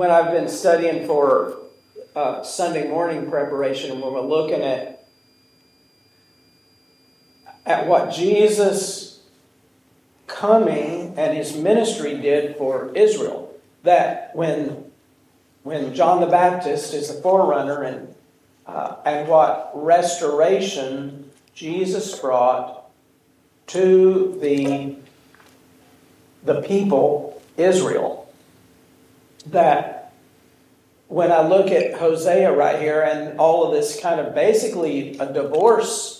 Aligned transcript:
when 0.00 0.10
I've 0.10 0.32
been 0.32 0.48
studying 0.48 1.06
for 1.06 1.58
uh, 2.16 2.42
Sunday 2.42 2.88
morning 2.88 3.28
preparation, 3.28 4.00
when 4.00 4.14
we're 4.14 4.22
looking 4.22 4.62
at 4.62 5.06
at 7.66 7.86
what 7.86 8.10
Jesus 8.10 9.20
coming 10.26 11.12
and 11.18 11.36
his 11.36 11.54
ministry 11.54 12.18
did 12.18 12.56
for 12.56 12.90
Israel, 12.94 13.54
that 13.82 14.34
when 14.34 14.90
when 15.64 15.94
John 15.94 16.22
the 16.22 16.28
Baptist 16.28 16.94
is 16.94 17.14
the 17.14 17.20
forerunner 17.20 17.82
and 17.82 18.14
uh, 18.66 18.96
and 19.04 19.28
what 19.28 19.70
restoration 19.74 21.30
Jesus 21.54 22.18
brought 22.18 22.90
to 23.66 24.38
the 24.40 24.96
the 26.42 26.62
people 26.62 27.42
Israel 27.58 28.19
that 29.46 30.12
when 31.08 31.32
I 31.32 31.46
look 31.46 31.72
at 31.72 31.94
Hosea 31.94 32.52
right 32.52 32.80
here 32.80 33.02
and 33.02 33.38
all 33.38 33.66
of 33.66 33.72
this 33.72 34.00
kind 34.00 34.20
of 34.20 34.34
basically 34.34 35.18
a 35.18 35.32
divorce 35.32 36.18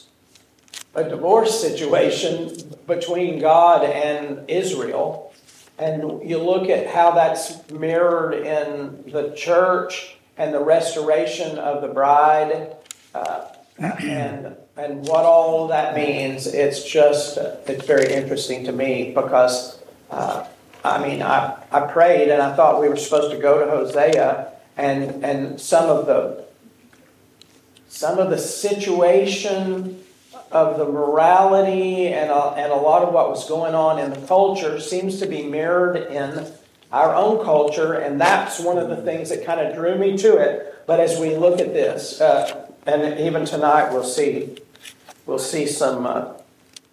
a 0.93 1.09
divorce 1.09 1.61
situation 1.61 2.51
between 2.87 3.39
God 3.39 3.85
and 3.85 4.51
Israel 4.51 5.33
and 5.79 6.29
you 6.29 6.39
look 6.39 6.69
at 6.69 6.89
how 6.89 7.13
that's 7.13 7.71
mirrored 7.71 8.35
in 8.35 9.05
the 9.11 9.33
church 9.37 10.17
and 10.37 10.53
the 10.53 10.61
restoration 10.61 11.59
of 11.59 11.81
the 11.83 11.89
bride 11.89 12.75
uh, 13.15 13.47
and 13.79 14.57
and 14.77 15.07
what 15.07 15.25
all 15.25 15.69
that 15.69 15.95
means 15.95 16.47
it's 16.47 16.85
just 16.85 17.39
it's 17.39 17.87
very 17.87 18.13
interesting 18.13 18.65
to 18.65 18.73
me 18.73 19.13
because 19.15 19.79
uh, 20.11 20.47
I 20.85 21.07
mean 21.07 21.23
I, 21.23 21.57
I 21.71 21.81
prayed 21.81 22.29
and 22.29 22.43
I 22.43 22.55
thought 22.57 22.81
we 22.81 22.89
were 22.89 22.97
supposed 22.97 23.31
to 23.33 23.39
go 23.39 23.65
to 23.65 23.71
Hosea 23.71 24.53
and 24.77 25.25
and 25.25 25.61
some 25.61 25.89
of 25.89 26.07
the 26.07 26.45
some 27.89 28.19
of 28.19 28.31
the 28.31 28.39
situation 28.39 30.03
of 30.53 30.79
the 30.79 30.85
morality 30.85 32.09
and 32.09 32.31
a, 32.31 32.51
and 32.57 32.73
a 32.73 32.77
lot 32.77 33.03
of 33.03 33.13
what 33.13 33.29
was 33.29 33.49
going 33.49 33.75
on 33.75 33.99
in 33.99 34.11
the 34.11 34.27
culture 34.27 34.81
seems 34.81 35.21
to 35.21 35.27
be 35.27 35.43
mirrored 35.43 35.97
in 35.97 36.47
our 36.93 37.15
own 37.15 37.45
culture, 37.45 37.95
and 37.95 38.21
that's 38.21 38.59
one 38.59 38.77
of 38.77 38.89
the 38.89 38.97
things 38.97 39.29
that 39.29 39.45
kind 39.45 39.61
of 39.61 39.75
drew 39.75 39.97
me 39.97 40.17
to 40.17 40.37
it. 40.39 40.83
But 40.87 40.99
as 40.99 41.21
we 41.21 41.37
look 41.37 41.61
at 41.61 41.73
this, 41.73 42.21
uh, 42.21 42.67
and 42.87 43.21
even 43.21 43.45
tonight 43.45 43.93
we'll 43.93 44.05
see 44.05 44.57
we'll 45.27 45.39
see 45.39 45.67
some 45.67 46.07
uh, 46.07 46.33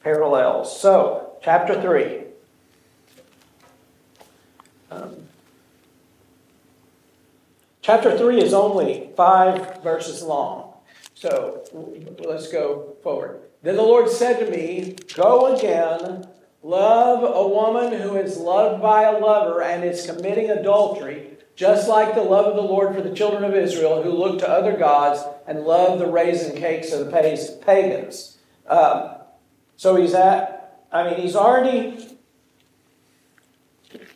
parallels. 0.04 0.80
So, 0.80 1.38
chapter 1.42 1.82
three. 1.82 2.27
Chapter 7.88 8.18
3 8.18 8.42
is 8.42 8.54
only 8.54 9.12
five 9.16 9.82
verses 9.82 10.22
long. 10.22 10.74
So 11.14 11.64
let's 12.20 12.52
go 12.52 12.98
forward. 13.02 13.44
Then 13.64 13.78
the 13.78 13.82
Lord 13.82 14.10
said 14.10 14.40
to 14.40 14.52
me, 14.52 14.98
Go 15.16 15.56
again, 15.56 16.28
love 16.62 17.24
a 17.24 17.48
woman 17.48 18.02
who 18.02 18.18
is 18.18 18.36
loved 18.36 18.82
by 18.82 19.04
a 19.04 19.18
lover 19.18 19.62
and 19.64 19.86
is 19.86 20.06
committing 20.06 20.50
adultery, 20.50 21.38
just 21.56 21.88
like 21.88 22.14
the 22.14 22.24
love 22.24 22.48
of 22.48 22.58
the 22.58 22.62
Lord 22.62 22.94
for 22.94 23.02
the 23.02 23.16
children 23.16 23.46
of 23.46 23.56
Israel 23.56 24.04
who 24.04 24.12
look 24.12 24.40
to 24.40 24.50
other 24.50 24.76
gods 24.76 25.22
and 25.48 25.62
love 25.62 25.98
the 25.98 26.08
raisin 26.08 26.58
cakes 26.58 26.92
of 26.92 27.06
the 27.06 27.62
pagans. 27.66 28.38
Um, 28.68 29.12
so 29.78 29.96
he's 29.96 30.14
at, 30.14 30.84
I 30.92 31.10
mean, 31.10 31.22
he's 31.22 31.38
already. 31.38 32.18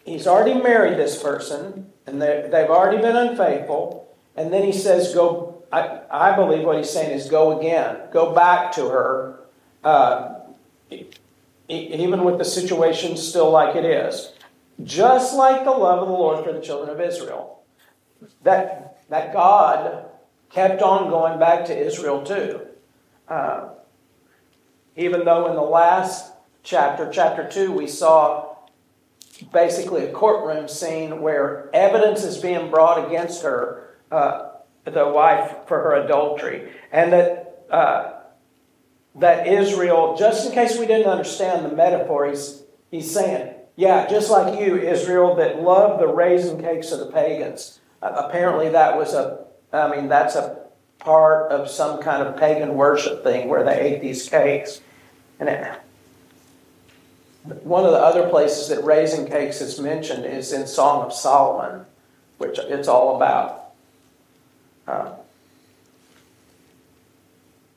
He's 0.03 0.27
already 0.27 0.55
married 0.55 0.97
this 0.97 1.21
person, 1.21 1.90
and 2.07 2.21
they've 2.21 2.69
already 2.69 3.01
been 3.01 3.15
unfaithful. 3.15 4.07
And 4.35 4.51
then 4.51 4.63
he 4.63 4.71
says, 4.71 5.13
Go 5.13 5.51
I, 5.71 6.01
I 6.11 6.35
believe 6.35 6.65
what 6.65 6.77
he's 6.77 6.89
saying 6.89 7.11
is 7.11 7.29
go 7.29 7.57
again, 7.57 7.97
go 8.11 8.33
back 8.33 8.73
to 8.73 8.89
her, 8.89 9.39
uh, 9.83 10.39
even 11.69 12.23
with 12.25 12.37
the 12.37 12.45
situation 12.45 13.15
still 13.15 13.49
like 13.51 13.75
it 13.75 13.85
is. 13.85 14.33
Just 14.83 15.35
like 15.35 15.63
the 15.63 15.71
love 15.71 15.99
of 15.99 16.07
the 16.07 16.13
Lord 16.13 16.43
for 16.43 16.51
the 16.51 16.59
children 16.59 16.89
of 16.89 16.99
Israel. 16.99 17.61
That, 18.43 19.05
that 19.09 19.31
God 19.31 20.05
kept 20.49 20.81
on 20.81 21.09
going 21.09 21.39
back 21.39 21.65
to 21.65 21.77
Israel 21.77 22.23
too. 22.23 22.61
Uh, 23.27 23.69
even 24.97 25.23
though 25.23 25.47
in 25.47 25.55
the 25.55 25.61
last 25.61 26.33
chapter, 26.63 27.09
chapter 27.09 27.47
2, 27.47 27.71
we 27.71 27.87
saw 27.87 28.50
basically 29.51 30.05
a 30.05 30.11
courtroom 30.11 30.67
scene 30.67 31.21
where 31.21 31.69
evidence 31.73 32.23
is 32.23 32.37
being 32.37 32.69
brought 32.69 33.07
against 33.07 33.43
her. 33.43 33.97
Uh, 34.11 34.47
the 34.83 35.07
wife 35.07 35.67
for 35.67 35.77
her 35.77 35.93
adultery, 35.93 36.71
and 36.91 37.13
that 37.13 37.67
uh, 37.69 38.13
that 39.15 39.47
Israel, 39.47 40.15
just 40.17 40.47
in 40.47 40.53
case 40.53 40.77
we 40.77 40.85
didn't 40.85 41.07
understand 41.07 41.65
the 41.65 41.75
metaphor, 41.75 42.27
he's, 42.27 42.63
he's 42.89 43.11
saying, 43.11 43.53
yeah, 43.75 44.07
just 44.07 44.29
like 44.29 44.59
you, 44.59 44.77
Israel, 44.77 45.35
that 45.35 45.61
loved 45.61 46.01
the 46.01 46.07
raisin 46.07 46.61
cakes 46.61 46.91
of 46.91 46.99
the 46.99 47.11
pagans. 47.11 47.79
Uh, 48.01 48.13
apparently, 48.15 48.69
that 48.69 48.97
was 48.97 49.13
a, 49.13 49.45
I 49.73 49.93
mean, 49.93 50.07
that's 50.07 50.35
a 50.35 50.65
part 50.99 51.51
of 51.51 51.69
some 51.69 52.01
kind 52.01 52.21
of 52.23 52.37
pagan 52.37 52.75
worship 52.75 53.23
thing 53.23 53.47
where 53.47 53.63
they 53.63 53.79
ate 53.79 54.01
these 54.01 54.27
cakes. 54.29 54.81
And 55.39 55.49
it, 55.49 55.80
one 57.43 57.85
of 57.85 57.91
the 57.91 57.97
other 57.97 58.29
places 58.29 58.69
that 58.69 58.83
raisin 58.83 59.27
cakes 59.27 59.61
is 59.61 59.79
mentioned 59.79 60.25
is 60.25 60.53
in 60.53 60.67
Song 60.67 61.05
of 61.05 61.13
Solomon, 61.13 61.85
which 62.37 62.59
it's 62.59 62.87
all 62.87 63.15
about. 63.15 63.71
Uh, 64.87 65.13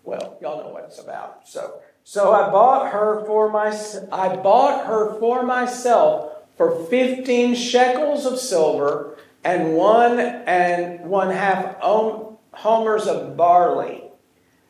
well, 0.04 0.36
y'all 0.42 0.62
know 0.62 0.70
what 0.70 0.84
it's 0.84 0.98
about. 0.98 1.48
So, 1.48 1.80
so 2.02 2.32
I 2.32 2.50
bought 2.50 2.92
her 2.92 3.24
for 3.24 3.50
my 3.50 3.76
I 4.12 4.36
bought 4.36 4.86
her 4.86 5.18
for 5.18 5.42
myself 5.42 6.32
for 6.56 6.84
fifteen 6.86 7.54
shekels 7.54 8.26
of 8.26 8.38
silver 8.38 9.16
and 9.42 9.74
one 9.74 10.18
and 10.20 11.08
one 11.08 11.30
half 11.30 11.76
homers 11.80 13.06
of 13.06 13.36
barley. 13.36 14.02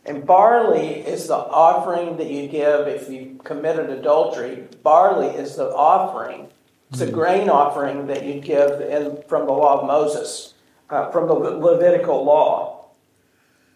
And 0.07 0.27
barley 0.27 1.01
is 1.01 1.29
the 1.29 1.37
offering 1.37 2.19
that 2.19 2.31
you 2.31 2.47
give 2.49 2.87
if 2.87 3.09
you 3.09 3.41
committed 3.43 3.91
adultery. 3.91 4.65
Barley 4.83 5.29
is 5.29 5.57
the 5.57 5.75
offering. 5.75 6.49
It's 6.91 7.01
a 7.01 7.07
mm-hmm. 7.07 7.15
grain 7.15 7.49
offering 7.49 8.07
that 8.09 8.25
you 8.25 8.41
give 8.41 8.81
in, 8.83 9.23
from 9.29 9.47
the 9.47 9.53
law 9.53 9.81
of 9.81 9.87
Moses 9.87 10.55
uh, 10.91 11.11
from 11.11 11.29
the 11.29 11.35
Levitical 11.35 12.25
law. 12.25 12.87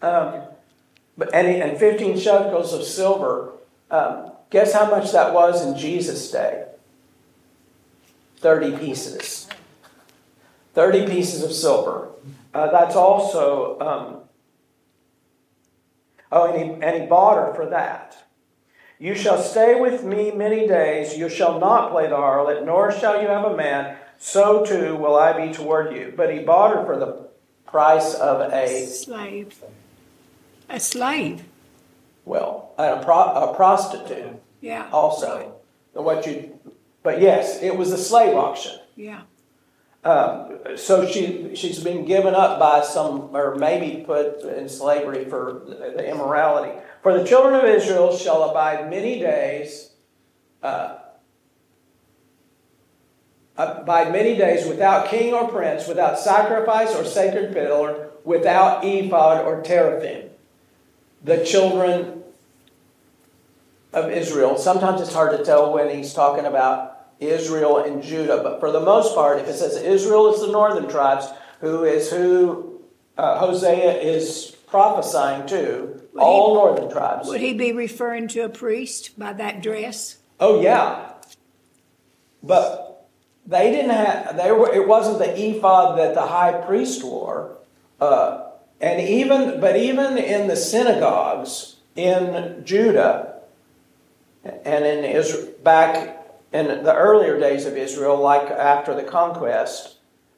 Um, 0.01 0.41
but 1.17 1.33
and, 1.33 1.47
and 1.47 1.77
15 1.77 2.17
shekels 2.17 2.73
of 2.73 2.83
silver. 2.83 3.51
Um, 3.91 4.31
guess 4.49 4.73
how 4.73 4.89
much 4.89 5.11
that 5.11 5.33
was 5.33 5.65
in 5.65 5.77
Jesus' 5.77 6.31
day? 6.31 6.65
30 8.37 8.77
pieces. 8.77 9.49
30 10.75 11.07
pieces 11.07 11.43
of 11.43 11.51
silver. 11.51 12.09
Uh, 12.53 12.71
that's 12.71 12.95
also, 12.95 13.77
um, 13.79 14.18
oh, 16.31 16.51
and 16.51 16.57
he, 16.57 16.81
and 16.81 17.01
he 17.01 17.07
bought 17.07 17.37
her 17.37 17.53
for 17.53 17.65
that. 17.67 18.17
You 18.99 19.15
shall 19.15 19.41
stay 19.41 19.79
with 19.79 20.03
me 20.03 20.31
many 20.31 20.67
days. 20.67 21.17
You 21.17 21.29
shall 21.29 21.59
not 21.59 21.91
play 21.91 22.07
the 22.07 22.17
harlot, 22.17 22.65
nor 22.65 22.91
shall 22.91 23.21
you 23.21 23.29
have 23.29 23.45
a 23.45 23.55
man 23.55 23.95
so 24.19 24.65
too 24.65 24.97
will 24.97 25.15
I 25.15 25.47
be 25.47 25.53
toward 25.53 25.95
you. 25.95 26.13
But 26.15 26.33
he 26.33 26.39
bought 26.39 26.75
her 26.75 26.85
for 26.85 26.97
the 26.97 27.29
price 27.65 28.13
of 28.13 28.51
a 28.51 28.85
slave. 28.85 29.63
A 30.69 30.79
slave. 30.79 31.43
Well, 32.25 32.73
a, 32.77 33.01
pro, 33.03 33.17
a 33.17 33.55
prostitute. 33.55 34.39
Yeah. 34.61 34.89
Also, 34.91 35.55
what 35.93 36.27
you, 36.27 36.59
but 37.01 37.21
yes, 37.21 37.63
it 37.63 37.75
was 37.75 37.91
a 37.91 37.97
slave 37.97 38.35
auction. 38.35 38.77
Yeah. 38.95 39.21
Um, 40.03 40.59
so 40.77 41.05
she 41.05 41.55
she's 41.55 41.83
been 41.83 42.05
given 42.05 42.33
up 42.33 42.57
by 42.59 42.81
some, 42.81 43.35
or 43.35 43.55
maybe 43.55 44.03
put 44.05 44.41
in 44.43 44.69
slavery 44.69 45.25
for 45.25 45.61
the 45.65 46.09
immorality. 46.09 46.79
For 47.03 47.17
the 47.17 47.25
children 47.25 47.55
of 47.55 47.65
Israel 47.65 48.15
shall 48.15 48.49
abide 48.49 48.89
many 48.89 49.19
days. 49.19 49.91
Uh, 50.63 50.95
by 53.85 54.09
many 54.09 54.37
days 54.37 54.65
without 54.65 55.09
king 55.09 55.33
or 55.33 55.49
prince, 55.49 55.85
without 55.85 56.17
sacrifice 56.17 56.95
or 56.95 57.03
sacred 57.03 57.51
pillar, 57.51 58.09
without 58.23 58.85
ephod 58.85 59.45
or 59.45 59.61
teraphim. 59.61 60.29
The 61.25 61.43
children 61.43 62.23
of 63.91 64.09
Israel. 64.11 64.57
Sometimes 64.57 65.01
it's 65.01 65.13
hard 65.13 65.37
to 65.37 65.43
tell 65.43 65.73
when 65.73 65.93
he's 65.93 66.13
talking 66.13 66.45
about 66.45 66.98
Israel 67.19 67.77
and 67.77 68.01
Judah, 68.01 68.41
but 68.41 68.59
for 68.59 68.71
the 68.71 68.79
most 68.79 69.13
part, 69.13 69.39
if 69.39 69.47
it 69.47 69.55
says 69.55 69.75
Israel 69.77 70.33
is 70.33 70.41
the 70.41 70.51
northern 70.51 70.89
tribes, 70.89 71.27
who 71.61 71.83
is 71.83 72.09
who 72.09 72.81
uh, 73.17 73.39
Hosea 73.39 73.99
is 74.01 74.55
prophesying 74.67 75.47
to, 75.47 76.01
would 76.13 76.21
all 76.21 76.49
he, 76.49 76.53
northern 76.53 76.91
tribes. 76.91 77.27
Would 77.27 77.41
he 77.41 77.53
be 77.53 77.73
referring 77.73 78.27
to 78.29 78.41
a 78.41 78.49
priest 78.49 79.17
by 79.19 79.33
that 79.33 79.61
dress? 79.61 80.17
Oh, 80.39 80.61
yeah. 80.61 81.13
But 82.41 82.89
they 83.49 83.71
didn't 83.71 83.89
have 83.89 84.37
they 84.37 84.51
were 84.51 84.71
it 84.73 84.87
wasn't 84.87 85.17
the 85.17 85.49
ephod 85.49 85.97
that 85.97 86.13
the 86.13 86.27
high 86.27 86.51
priest 86.51 87.03
wore 87.03 87.57
uh, 87.99 88.47
and 88.79 89.01
even 89.01 89.59
but 89.59 89.75
even 89.75 90.17
in 90.17 90.47
the 90.47 90.55
synagogues 90.55 91.77
in 91.95 92.61
judah 92.63 93.41
and 94.43 94.85
in 94.85 95.03
israel 95.03 95.51
back 95.63 96.18
in 96.51 96.67
the 96.83 96.95
earlier 96.95 97.39
days 97.39 97.65
of 97.65 97.77
israel 97.77 98.17
like 98.17 98.49
after 98.49 98.95
the 98.95 99.03
conquest 99.03 99.97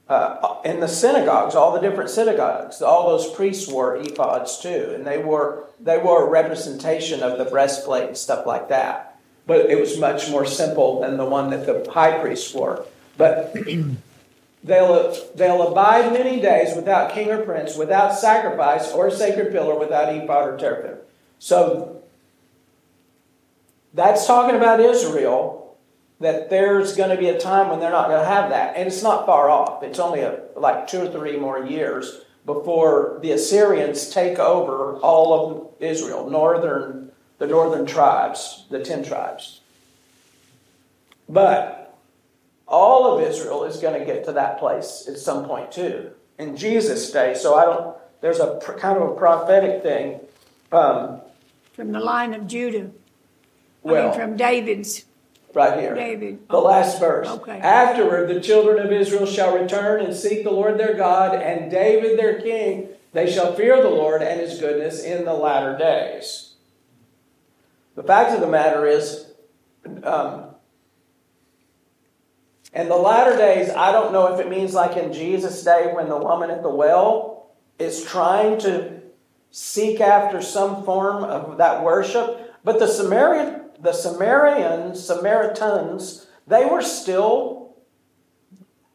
uh, 0.10 0.56
in 0.66 0.80
the 0.80 0.88
synagogues 0.88 1.56
all 1.56 1.72
the 1.74 1.80
different 1.80 2.10
synagogues 2.10 2.82
all 2.82 3.10
those 3.10 3.32
priests 3.32 3.72
wore 3.72 3.98
ephods 3.98 4.62
too 4.62 4.94
and 4.94 5.06
they 5.06 5.18
wore 5.18 5.70
they 5.84 5.98
wore 5.98 6.26
a 6.26 6.30
representation 6.30 7.24
of 7.24 7.38
the 7.38 7.46
breastplate 7.46 8.08
and 8.08 8.18
stuff 8.18 8.46
like 8.46 8.70
that. 8.70 9.20
But 9.48 9.70
it 9.70 9.80
was 9.80 9.98
much 9.98 10.30
more 10.30 10.46
simple 10.46 11.02
than 11.02 11.18
the 11.18 11.26
one 11.26 11.50
that 11.50 11.66
the 11.66 11.90
high 11.92 12.20
priests 12.20 12.54
wore. 12.54 12.86
But 13.18 13.56
they'll, 14.64 15.16
they'll 15.36 15.72
abide 15.72 16.14
many 16.14 16.40
days 16.40 16.76
without 16.76 17.14
king 17.14 17.30
or 17.32 17.44
prince, 17.44 17.76
without 17.76 18.14
sacrifice 18.14 18.92
or 18.92 19.10
sacred 19.10 19.52
pillar, 19.52 19.78
without 19.78 20.16
ephod 20.16 20.48
or 20.48 20.58
teraphim. 20.58 20.98
So 21.40 22.04
that's 23.94 24.28
talking 24.28 24.56
about 24.56 24.80
Israel, 24.80 25.61
that 26.22 26.50
there's 26.50 26.96
going 26.96 27.10
to 27.10 27.18
be 27.18 27.30
a 27.30 27.40
time 27.40 27.70
when 27.70 27.80
they're 27.80 27.92
not 27.92 28.08
going 28.08 28.22
to 28.22 28.30
have 28.30 28.52
that. 28.52 28.78
And 28.78 28.88
it's 28.88 29.04
not 29.04 29.26
far 29.26 29.50
off. 29.50 29.84
It's 29.84 30.00
only 30.00 30.22
a, 30.22 30.40
like 30.56 30.88
two 30.88 31.02
or 31.02 31.12
three 31.12 31.38
more 31.38 31.66
years 31.66 32.22
before 32.46 33.20
the 33.22 33.32
Assyrians 33.32 34.10
take 34.10 34.40
over 34.40 34.98
all 34.98 35.34
of 35.34 35.84
Israel, 35.84 36.30
northern, 36.30 37.12
the 37.40 37.48
northern 37.48 37.86
tribes, 37.86 38.66
the 38.70 38.84
ten 38.84 39.04
tribes. 39.04 39.62
But 41.28 41.98
all 42.68 43.18
of 43.18 43.28
Israel 43.28 43.64
is 43.66 43.78
going 43.78 44.00
to 44.00 44.06
get 44.06 44.24
to 44.26 44.32
that 44.34 44.60
place 44.60 45.06
at 45.08 45.18
some 45.18 45.46
point 45.46 45.72
too 45.72 46.12
in 46.38 46.56
Jesus' 46.56 47.12
day. 47.12 47.34
So 47.36 47.56
I 47.56 47.66
don't. 47.66 47.98
There's 48.22 48.40
a 48.40 48.60
pr- 48.62 48.74
kind 48.74 48.98
of 48.98 49.10
a 49.10 49.16
prophetic 49.16 49.82
thing. 49.82 50.20
Um, 50.72 51.22
from 51.74 51.92
the 51.92 52.00
line 52.00 52.34
of 52.34 52.48
Judah. 52.48 52.92
well, 53.82 54.06
I 54.06 54.10
mean, 54.10 54.20
from 54.20 54.38
David's. 54.38 55.06
Right 55.54 55.80
here, 55.80 55.94
David. 55.96 56.48
the 56.50 56.60
last 56.60 57.00
verse. 57.00 57.28
Okay. 57.28 57.60
Afterward, 57.60 58.30
the 58.30 58.42
children 58.42 58.86
of 58.86 58.92
Israel 58.92 59.26
shall 59.26 59.58
return 59.58 60.04
and 60.04 60.16
seek 60.16 60.44
the 60.44 60.52
Lord 60.52 60.78
their 60.78 60.96
God 60.96 61.36
and 61.36 61.70
David 61.70 62.18
their 62.18 62.42
king. 62.42 62.90
They 63.14 63.32
shall 63.32 63.54
fear 63.54 63.82
the 63.82 63.90
Lord 63.90 64.22
and 64.22 64.40
His 64.40 64.60
goodness 64.60 65.04
in 65.04 65.26
the 65.26 65.34
latter 65.34 65.78
days. 65.78 66.54
The 67.96 68.04
fact 68.04 68.34
of 68.34 68.42
the 68.42 68.48
matter 68.48 68.86
is. 68.86 69.28
Um, 70.04 70.46
in 72.74 72.88
the 72.88 72.96
latter 72.96 73.36
days, 73.36 73.70
I 73.70 73.92
don't 73.92 74.14
know 74.14 74.34
if 74.34 74.40
it 74.40 74.50
means 74.50 74.74
like 74.74 74.96
in 74.96 75.12
Jesus' 75.12 75.64
day 75.64 75.92
when 75.94 76.08
the 76.08 76.18
woman 76.18 76.50
at 76.50 76.64
the 76.64 76.70
well 76.70 77.52
is 77.78 78.06
trying 78.06 78.60
to 78.60 79.02
seek 79.50 80.00
after 80.00 80.42
some 80.42 80.86
form 80.86 81.24
of 81.24 81.58
that 81.58 81.84
worship, 81.84 82.56
but 82.64 82.80
the 82.80 82.88
Samaritan, 82.88 83.61
the 83.82 83.92
Samarians, 83.92 84.98
Samaritans, 84.98 86.28
they 86.48 86.66
were 86.66 86.82
still 86.82 87.74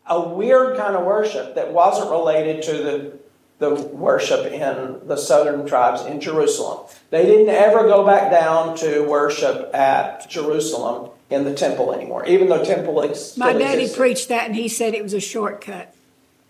a 0.06 0.20
weird 0.20 0.76
kind 0.76 0.94
of 0.96 1.04
worship 1.04 1.54
that 1.56 1.72
wasn't 1.72 2.10
related 2.10 2.62
to 2.64 2.72
the 2.72 3.12
the 3.58 3.70
worship 3.74 4.44
in 4.52 5.00
the 5.08 5.16
southern 5.16 5.66
tribes 5.66 6.02
in 6.04 6.20
Jerusalem. 6.20 6.86
They 7.08 7.24
didn't 7.24 7.48
ever 7.48 7.84
go 7.88 8.04
back 8.04 8.30
down 8.30 8.76
to 8.76 9.00
worship 9.08 9.74
at 9.74 10.28
Jerusalem 10.28 11.08
in 11.30 11.44
the 11.44 11.54
temple 11.54 11.94
anymore, 11.94 12.26
even 12.26 12.50
though 12.50 12.62
temple 12.62 13.02
ex- 13.02 13.34
My 13.38 13.54
daddy 13.54 13.84
existed. 13.84 13.96
preached 13.98 14.28
that 14.28 14.44
and 14.46 14.54
he 14.54 14.68
said 14.68 14.92
it 14.92 15.02
was 15.02 15.14
a 15.14 15.20
shortcut. 15.20 15.94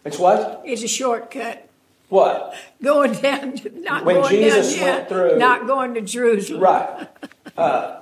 It's 0.04 0.18
what? 0.18 0.62
It's 0.64 0.82
a 0.82 0.88
shortcut. 0.88 1.68
What? 2.08 2.54
Going 2.82 3.12
down, 3.12 3.54
not 3.76 4.04
When 4.04 4.16
going 4.16 4.30
Jesus 4.34 4.74
down, 4.74 4.84
went 4.84 4.98
yeah, 5.02 5.04
through- 5.06 5.38
not 5.38 5.68
going 5.68 5.94
to 5.94 6.00
Jerusalem. 6.00 6.60
Right. 6.60 7.08
Uh, 7.56 8.00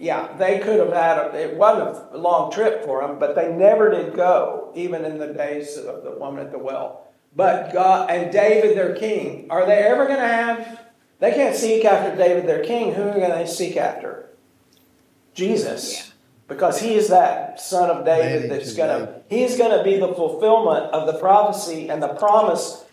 yeah, 0.00 0.34
they 0.38 0.60
could 0.60 0.80
have 0.80 0.94
had 0.94 1.18
a, 1.18 1.50
it 1.50 1.56
wasn't 1.56 2.14
a 2.14 2.16
long 2.16 2.50
trip 2.50 2.86
for 2.86 3.02
them, 3.02 3.18
but 3.18 3.34
they 3.34 3.52
never 3.52 3.90
did 3.90 4.14
go, 4.14 4.72
even 4.74 5.04
in 5.04 5.18
the 5.18 5.34
days 5.34 5.76
of 5.76 6.02
the 6.02 6.12
woman 6.12 6.44
at 6.44 6.50
the 6.50 6.58
well. 6.58 7.06
But 7.36 7.74
God 7.74 8.10
and 8.10 8.32
David 8.32 8.78
their 8.78 8.96
king, 8.96 9.46
are 9.50 9.66
they 9.66 9.76
ever 9.76 10.06
going 10.06 10.20
to 10.20 10.26
have? 10.26 10.80
They 11.18 11.32
can't 11.32 11.54
seek 11.54 11.84
after 11.84 12.16
David 12.16 12.48
their 12.48 12.64
king. 12.64 12.94
Who 12.94 13.02
are 13.02 13.12
going 13.12 13.30
to 13.30 13.46
seek 13.46 13.76
after? 13.76 14.30
Jesus. 15.34 16.12
Because 16.48 16.80
he 16.80 16.94
is 16.94 17.08
that 17.08 17.60
son 17.60 17.90
of 17.90 18.06
David 18.06 18.50
that's 18.50 18.72
going 18.72 19.06
to, 19.06 19.20
he's 19.28 19.58
going 19.58 19.76
to 19.76 19.84
be 19.84 19.98
the 19.98 20.14
fulfillment 20.14 20.94
of 20.94 21.06
the 21.12 21.20
prophecy 21.20 21.90
and 21.90 22.02
the 22.02 22.14
promise, 22.14 22.86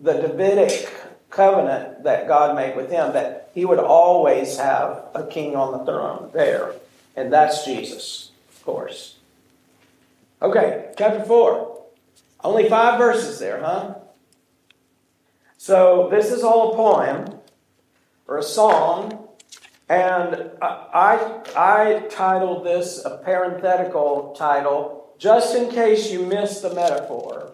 the 0.00 0.14
Davidic 0.14 0.88
covenant 1.32 2.04
that 2.04 2.28
God 2.28 2.54
made 2.54 2.76
with 2.76 2.90
him, 2.90 3.14
that 3.14 3.50
he 3.54 3.64
would 3.64 3.78
always 3.78 4.58
have 4.58 5.06
a 5.14 5.26
king 5.26 5.56
on 5.56 5.72
the 5.72 5.84
throne 5.84 6.30
there. 6.32 6.74
And 7.16 7.32
that's 7.32 7.64
Jesus, 7.64 8.30
of 8.50 8.64
course. 8.64 9.16
Okay, 10.40 10.92
chapter 10.96 11.24
4. 11.24 11.78
Only 12.44 12.68
five 12.68 12.98
verses 12.98 13.38
there, 13.38 13.60
huh? 13.60 13.94
So 15.56 16.08
this 16.10 16.30
is 16.32 16.42
all 16.42 16.72
a 16.72 16.76
poem 16.76 17.38
or 18.26 18.38
a 18.38 18.42
song, 18.42 19.28
and 19.88 20.50
I, 20.60 21.40
I, 21.56 22.02
titled 22.10 22.64
this 22.64 23.04
a 23.04 23.18
parenthetical 23.18 24.34
title, 24.36 25.14
just 25.18 25.54
in 25.54 25.70
case 25.70 26.10
you 26.10 26.26
missed 26.26 26.62
the 26.62 26.74
metaphor. 26.74 27.51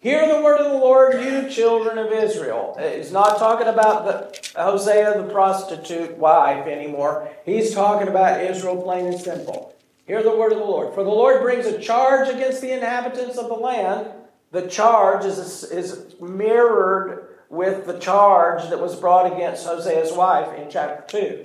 Hear 0.00 0.26
the 0.26 0.42
word 0.42 0.62
of 0.62 0.72
the 0.72 0.78
Lord, 0.78 1.22
you 1.22 1.50
children 1.50 1.98
of 1.98 2.10
Israel. 2.10 2.74
He's 2.80 3.12
not 3.12 3.36
talking 3.36 3.66
about 3.66 4.06
the 4.06 4.58
Hosea 4.58 5.22
the 5.22 5.30
prostitute 5.30 6.16
wife 6.16 6.66
anymore. 6.66 7.30
He's 7.44 7.74
talking 7.74 8.08
about 8.08 8.40
Israel, 8.40 8.80
plain 8.80 9.06
and 9.08 9.20
simple. 9.20 9.76
Hear 10.06 10.22
the 10.22 10.34
word 10.34 10.52
of 10.52 10.58
the 10.58 10.64
Lord. 10.64 10.94
For 10.94 11.04
the 11.04 11.10
Lord 11.10 11.42
brings 11.42 11.66
a 11.66 11.78
charge 11.78 12.30
against 12.30 12.62
the 12.62 12.72
inhabitants 12.72 13.36
of 13.36 13.48
the 13.48 13.54
land. 13.54 14.08
The 14.52 14.68
charge 14.68 15.26
is, 15.26 15.64
is 15.64 16.14
mirrored 16.18 17.36
with 17.50 17.84
the 17.84 17.98
charge 17.98 18.70
that 18.70 18.80
was 18.80 18.96
brought 18.96 19.30
against 19.30 19.66
Hosea's 19.66 20.12
wife 20.12 20.58
in 20.58 20.70
chapter 20.70 21.04
2. 21.20 21.44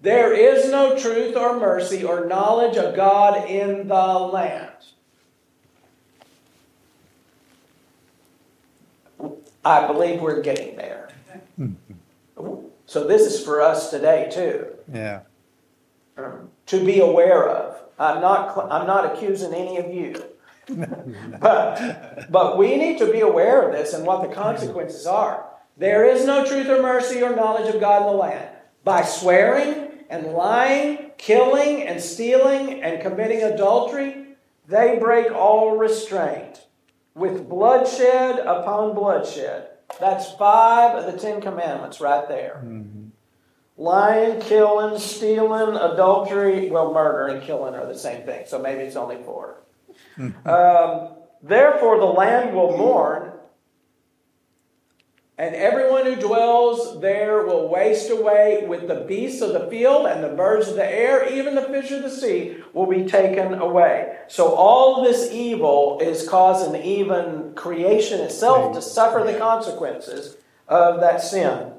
There 0.00 0.32
is 0.32 0.70
no 0.70 0.96
truth 0.96 1.34
or 1.34 1.58
mercy 1.58 2.04
or 2.04 2.26
knowledge 2.26 2.76
of 2.76 2.94
God 2.94 3.50
in 3.50 3.88
the 3.88 3.94
land. 3.94 4.70
I 9.64 9.86
believe 9.86 10.20
we're 10.20 10.42
getting 10.42 10.76
there. 10.76 11.08
So 12.86 13.06
this 13.06 13.22
is 13.22 13.42
for 13.42 13.60
us 13.62 13.90
today 13.90 14.28
too 14.30 14.66
Yeah. 14.92 15.20
um, 16.18 16.50
to 16.66 16.84
be 16.84 17.00
aware 17.00 17.48
of. 17.48 17.80
I'm 17.98 18.20
not, 18.20 18.56
I'm 18.70 18.86
not 18.86 19.14
accusing 19.14 19.54
any 19.54 19.78
of 19.78 19.92
you. 19.92 20.22
but, 21.40 22.30
but 22.30 22.58
we 22.58 22.76
need 22.76 22.98
to 22.98 23.10
be 23.10 23.20
aware 23.20 23.62
of 23.62 23.72
this 23.72 23.94
and 23.94 24.06
what 24.06 24.28
the 24.28 24.34
consequences 24.34 25.06
are. 25.06 25.46
There 25.76 26.04
is 26.04 26.24
no 26.24 26.44
truth 26.44 26.68
or 26.68 26.82
mercy 26.82 27.22
or 27.22 27.34
knowledge 27.34 27.72
of 27.74 27.80
God 27.80 28.02
in 28.02 28.08
the 28.08 28.14
land. 28.14 28.48
By 28.84 29.02
swearing 29.02 29.90
and 30.10 30.32
lying, 30.32 31.10
killing 31.18 31.82
and 31.82 32.00
stealing 32.00 32.82
and 32.82 33.02
committing 33.02 33.42
adultery, 33.42 34.36
they 34.68 34.98
break 34.98 35.32
all 35.32 35.76
restraint 35.76 36.63
with 37.14 37.48
bloodshed 37.48 38.40
upon 38.40 38.94
bloodshed. 38.94 39.68
That's 40.00 40.32
five 40.32 40.96
of 40.96 41.12
the 41.12 41.18
Ten 41.18 41.40
Commandments 41.40 42.00
right 42.00 42.26
there. 42.28 42.62
Lying, 43.76 44.40
killing, 44.40 44.98
stealing, 45.00 45.76
adultery, 45.76 46.70
well, 46.70 46.92
murder 46.92 47.26
and 47.34 47.42
killing 47.42 47.74
are 47.74 47.86
the 47.86 47.98
same 47.98 48.24
thing, 48.24 48.44
so 48.46 48.58
maybe 48.60 48.82
it's 48.82 48.96
only 48.96 49.16
four. 49.24 49.56
um, 50.18 51.10
therefore, 51.42 51.98
the 51.98 52.04
land 52.04 52.54
will 52.54 52.76
mourn, 52.76 53.32
and 55.36 55.54
everyone 55.54 56.06
who 56.06 56.14
dwells 56.14 57.00
there 57.00 57.44
will 57.44 57.68
waste 57.68 58.08
away 58.08 58.64
with 58.68 58.86
the 58.86 59.04
beasts 59.06 59.42
of 59.42 59.52
the 59.52 59.68
field 59.68 60.06
and 60.06 60.22
the 60.22 60.28
birds 60.28 60.68
of 60.68 60.76
the 60.76 60.88
air, 60.88 61.28
even 61.28 61.56
the 61.56 61.62
fish 61.62 61.90
of 61.90 62.02
the 62.02 62.10
sea 62.10 62.58
will 62.72 62.86
be 62.86 63.04
taken 63.04 63.54
away. 63.54 64.16
So, 64.28 64.54
all 64.54 65.02
this 65.02 65.32
evil 65.32 65.98
is 66.00 66.28
causing 66.28 66.80
even 66.80 67.54
creation 67.54 68.20
itself 68.20 68.74
to 68.74 68.82
suffer 68.82 69.24
the 69.24 69.36
consequences 69.36 70.36
of 70.68 71.00
that 71.00 71.20
sin. 71.20 71.72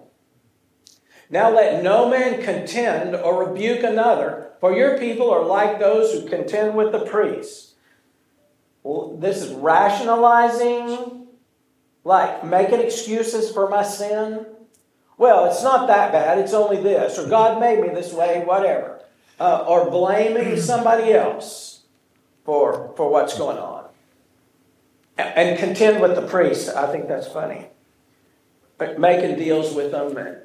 Now 1.29 1.49
let 1.49 1.81
no 1.81 2.09
man 2.09 2.43
contend 2.43 3.15
or 3.15 3.47
rebuke 3.47 3.83
another, 3.83 4.51
for 4.59 4.75
your 4.75 4.97
people 4.97 5.31
are 5.31 5.45
like 5.45 5.79
those 5.79 6.11
who 6.11 6.27
contend 6.27 6.75
with 6.75 6.91
the 6.91 7.05
priests. 7.05 7.75
Well, 8.83 9.17
this 9.17 9.41
is 9.41 9.51
rationalizing, 9.53 11.24
like 12.05 12.45
making 12.45 12.79
excuses 12.79 13.51
for 13.51 13.67
my 13.69 13.83
sin. 13.83 14.45
Well, 15.17 15.45
it's 15.45 15.63
not 15.63 15.87
that 15.87 16.11
bad, 16.13 16.37
it's 16.39 16.53
only 16.53 16.81
this, 16.81 17.17
or 17.19 17.27
God 17.27 17.59
made 17.59 17.81
me 17.81 17.89
this 17.89 18.13
way, 18.13 18.43
whatever. 18.45 19.01
Uh, 19.39 19.65
or 19.67 19.89
blaming 19.91 20.57
somebody 20.71 21.11
else. 21.11 21.81
for, 22.45 22.93
for 22.95 23.09
what's 23.09 23.37
going 23.37 23.57
on. 23.57 23.85
And 25.17 25.57
contend 25.57 26.01
with 26.01 26.15
the 26.15 26.21
priest. 26.27 26.69
I 26.69 26.91
think 26.91 27.07
that's 27.07 27.27
funny. 27.27 27.67
But 28.77 28.99
Making 28.99 29.37
deals 29.37 29.73
with 29.73 29.91
them. 29.91 30.15
and- 30.17 30.37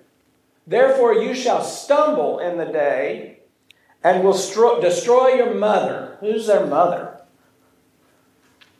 Therefore, 0.66 1.12
you 1.14 1.34
shall 1.34 1.62
stumble 1.62 2.38
in 2.38 2.56
the 2.56 2.66
day 2.66 3.40
and 4.04 4.22
will 4.24 4.32
stro- 4.34 4.80
destroy 4.80 5.34
your 5.34 5.52
mother. 5.54 6.16
Who's 6.20 6.46
their 6.46 6.64
mother? 6.64 7.20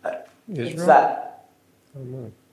It's 0.04 0.70
Israel? 0.74 0.86
that. 0.86 1.46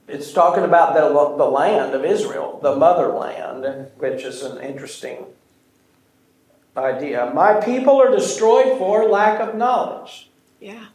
It's 0.08 0.32
talking 0.32 0.64
about 0.64 0.94
the, 0.94 1.08
the 1.36 1.50
land 1.50 1.94
of 1.94 2.04
Israel, 2.04 2.58
the 2.62 2.74
motherland, 2.74 3.90
which 3.98 4.24
is 4.24 4.42
an 4.42 4.60
interesting 4.60 5.26
idea. 6.76 7.30
My 7.34 7.60
people 7.60 8.00
are 8.00 8.10
destroyed 8.10 8.78
for 8.78 9.08
lack 9.08 9.40
of 9.40 9.54
knowledge. 9.54 10.30
Yeah. 10.60 10.86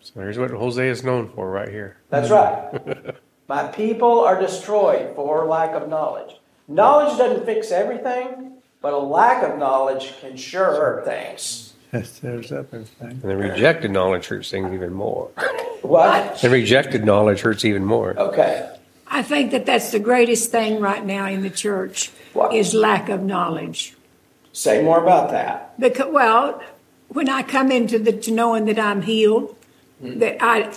So 0.00 0.20
here's 0.20 0.38
what 0.38 0.50
Hosea 0.50 0.90
is 0.90 1.04
known 1.04 1.28
for 1.28 1.50
right 1.50 1.68
here. 1.68 1.98
That's 2.10 2.30
right. 2.30 3.16
My 3.48 3.68
people 3.68 4.20
are 4.20 4.40
destroyed 4.40 5.14
for 5.14 5.44
lack 5.44 5.72
of 5.72 5.88
knowledge. 5.88 6.36
Knowledge 6.66 7.18
doesn't 7.18 7.44
fix 7.44 7.70
everything, 7.70 8.52
but 8.80 8.94
a 8.94 8.98
lack 8.98 9.42
of 9.42 9.58
knowledge 9.58 10.14
can 10.20 10.36
sure 10.36 10.64
hurt 10.64 11.04
things. 11.04 11.74
That 11.90 12.06
stirs 12.06 12.50
up 12.52 12.72
everything. 12.72 13.08
And 13.10 13.22
the 13.22 13.36
rejected 13.36 13.90
knowledge 13.90 14.26
hurts 14.26 14.50
things 14.50 14.72
even 14.72 14.94
more. 14.94 15.30
What? 15.84 16.40
The 16.40 16.48
rejected 16.50 17.04
knowledge 17.04 17.40
hurts 17.40 17.64
even 17.64 17.84
more. 17.84 18.18
Okay. 18.18 18.70
I 19.06 19.22
think 19.22 19.50
that 19.52 19.66
that's 19.66 19.92
the 19.92 19.98
greatest 19.98 20.50
thing 20.50 20.80
right 20.80 21.04
now 21.04 21.26
in 21.26 21.42
the 21.42 21.50
church 21.50 22.10
What? 22.32 22.54
is 22.54 22.74
lack 22.74 23.08
of 23.08 23.22
knowledge. 23.22 23.94
Say 24.52 24.82
more 24.82 25.00
about 25.02 25.30
that. 25.30 25.78
Because, 25.78 26.10
well, 26.12 26.62
when 27.08 27.28
I 27.28 27.42
come 27.42 27.70
into 27.70 27.98
the 27.98 28.12
to 28.12 28.30
knowing 28.32 28.64
that 28.64 28.78
I'm 28.78 29.02
healed, 29.02 29.54
that 30.00 30.38
I 30.42 30.72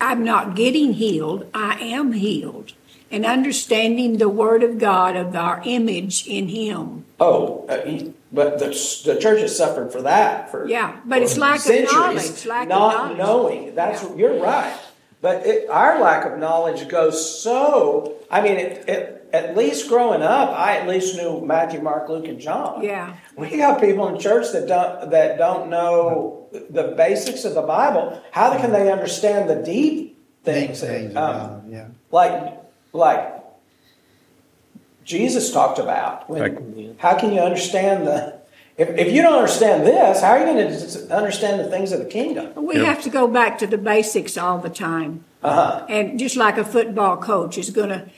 I'm 0.00 0.24
not 0.24 0.54
getting 0.56 0.94
healed, 0.94 1.46
I 1.52 1.78
am 1.80 2.12
healed, 2.12 2.72
and 3.10 3.26
understanding 3.26 4.16
the 4.18 4.28
Word 4.28 4.62
of 4.62 4.78
God 4.78 5.16
of 5.16 5.34
our 5.36 5.60
image 5.64 6.26
in 6.26 6.48
Him. 6.48 7.04
Oh, 7.18 7.66
uh, 7.68 7.84
he- 7.84 8.14
but 8.32 8.58
the, 8.58 8.66
the 9.04 9.18
church 9.20 9.40
has 9.40 9.56
suffered 9.56 9.92
for 9.92 10.02
that 10.02 10.50
for 10.50 10.66
Yeah, 10.68 11.00
but 11.04 11.22
it's 11.22 11.34
for 11.34 11.40
lack 11.40 11.56
of 11.56 11.62
centuries, 11.62 11.92
knowledge, 11.92 12.46
lack 12.46 12.62
of 12.64 12.68
not 12.68 12.94
knowledge. 13.16 13.18
knowing. 13.18 13.74
That's 13.74 14.02
Yeah. 14.02 14.14
you're 14.16 14.40
right. 14.42 14.76
But 15.22 15.46
it, 15.46 15.68
our 15.68 16.00
lack 16.00 16.24
of 16.24 16.38
knowledge 16.38 16.88
goes 16.88 17.42
so. 17.42 18.14
I 18.30 18.40
mean, 18.40 18.56
it, 18.56 18.88
it, 18.88 19.28
at 19.34 19.54
least 19.56 19.88
growing 19.88 20.22
up, 20.22 20.48
I 20.50 20.78
at 20.78 20.88
least 20.88 21.14
knew 21.16 21.44
Matthew, 21.44 21.80
Mark, 21.82 22.08
Luke, 22.08 22.26
and 22.26 22.40
John. 22.40 22.82
Yeah. 22.82 23.14
we 23.36 23.56
got 23.58 23.80
people 23.80 24.08
in 24.08 24.18
church 24.18 24.50
that 24.52 24.66
don't 24.66 25.10
that 25.10 25.36
don't 25.38 25.68
know 25.68 26.48
the 26.70 26.94
basics 26.96 27.44
of 27.44 27.54
the 27.54 27.62
Bible. 27.62 28.20
How 28.32 28.56
can 28.58 28.72
they 28.72 28.90
understand 28.90 29.48
the 29.50 29.56
deep 29.56 30.16
Deep 30.42 30.44
things? 30.44 30.80
things 30.80 31.14
Um, 31.14 31.22
about 31.34 31.64
it, 31.66 31.72
yeah. 31.72 31.86
like 32.10 32.58
like 32.94 33.39
Jesus 35.04 35.52
talked 35.52 35.78
about. 35.78 36.28
When, 36.28 36.94
how 36.98 37.18
can 37.18 37.32
you 37.32 37.40
understand 37.40 38.06
the 38.06 38.40
if, 38.76 38.88
if 38.96 39.12
you 39.12 39.20
don't 39.20 39.34
understand 39.34 39.86
this, 39.86 40.22
how 40.22 40.30
are 40.30 40.38
you 40.38 40.46
going 40.46 40.68
to 40.70 41.14
understand 41.14 41.60
the 41.60 41.68
things 41.68 41.92
of 41.92 41.98
the 41.98 42.06
kingdom? 42.06 42.64
We 42.64 42.76
Yeah. 42.76 42.84
have 42.84 43.02
to 43.02 43.10
go 43.10 43.28
back 43.28 43.58
to 43.58 43.66
the 43.66 43.76
basics 43.76 44.38
all 44.38 44.56
the 44.58 44.70
time. 44.70 45.24
Uh-huh. 45.42 45.84
And 45.88 46.18
just 46.18 46.34
like 46.36 46.56
a 46.56 46.64
football 46.64 47.18
coach 47.18 47.58
is 47.58 47.68
going 47.68 47.90
to 47.90 48.08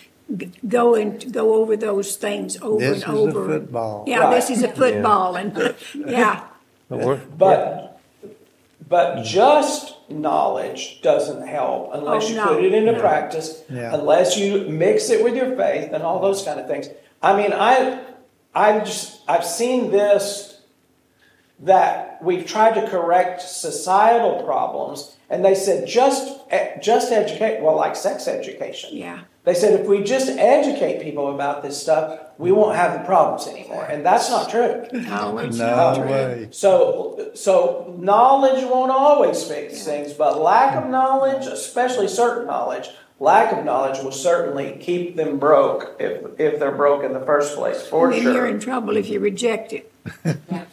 go 0.69 0.95
and 0.95 1.33
go 1.33 1.55
over 1.55 1.77
those 1.77 2.15
things 2.17 2.57
over 2.63 2.79
This 2.79 3.03
and 3.03 3.13
is 3.13 3.19
a 3.19 3.21
over. 3.23 3.47
football. 3.47 4.05
Yeah, 4.07 4.31
this 4.31 4.51
is 4.51 4.63
a 4.63 4.69
football, 4.69 5.35
and 5.37 5.75
yeah, 5.95 6.45
But 6.89 7.01
we're, 7.01 7.91
But 8.93 9.15
but 9.17 9.25
just 9.25 9.95
knowledge 10.11 11.01
doesn't 11.01 11.47
help 11.49 11.91
unless 11.95 12.25
Oh, 12.27 12.29
you 12.29 12.35
no. 12.37 12.47
put 12.49 12.63
it 12.65 12.75
into 12.75 12.93
practice, 13.01 13.63
Yeah. 13.71 13.95
unless 13.95 14.37
you 14.37 14.67
mix 14.69 15.09
it 15.09 15.25
with 15.25 15.35
your 15.35 15.57
faith 15.57 15.93
and 15.95 16.03
all 16.05 16.21
those 16.21 16.43
kind 16.45 16.61
of 16.61 16.67
things. 16.67 16.91
I 17.23 17.35
mean, 17.35 17.53
I 17.55 18.01
I've 18.55 18.85
just 18.85 19.21
I've 19.27 19.47
seen 19.47 19.91
this 19.91 20.61
that 21.61 22.19
we've 22.23 22.45
tried 22.47 22.75
to 22.75 22.87
correct 22.87 23.41
societal 23.41 24.43
problems, 24.43 25.17
and 25.31 25.43
they 25.43 25.55
said 25.55 25.87
just 25.87 26.39
just 26.83 27.13
educate 27.13 27.63
well, 27.63 27.77
like 27.77 27.97
sex 27.97 28.29
education. 28.29 28.91
yeah. 28.93 29.21
They 29.45 29.55
said 29.55 29.81
if 29.81 29.87
we 29.87 30.05
just 30.05 30.29
educate 30.29 31.03
people 31.03 31.35
about 31.35 31.63
this 31.63 31.81
stuff, 31.81 32.21
we 32.39 32.53
won't 32.53 32.77
have 32.77 32.93
the 32.99 33.05
problems 33.05 33.49
anymore, 33.49 33.85
and 33.85 34.07
that's 34.07 34.31
not 34.31 34.49
true. 34.49 34.87
No, 34.93 35.33
No 35.33 35.51
not 35.51 35.97
true. 35.97 36.05
way. 36.05 36.49
So, 36.53 37.33
so 37.35 37.95
knowledge 37.99 38.65
won't 38.65 38.93
always 38.93 39.43
fix 39.43 39.85
things, 39.85 40.13
but 40.13 40.41
lack 40.41 40.77
of 40.77 40.89
knowledge, 40.89 41.47
especially 41.47 42.07
certain 42.07 42.47
knowledge, 42.47 42.91
lack 43.19 43.53
of 43.53 43.65
knowledge 43.65 44.03
will 44.03 44.13
certainly 44.13 44.79
keep 44.81 45.17
them 45.17 45.39
broke 45.41 45.97
if 45.99 46.39
if 46.39 46.61
they're 46.61 46.73
broke 46.73 47.03
in 47.05 47.13
the 47.13 47.21
first 47.27 47.57
place, 47.57 47.85
for 47.85 48.11
then 48.11 48.23
you're 48.23 48.47
in 48.47 48.61
trouble 48.61 48.97
if 48.97 49.09
you 49.09 49.19
reject 49.19 49.73
it. 49.73 49.93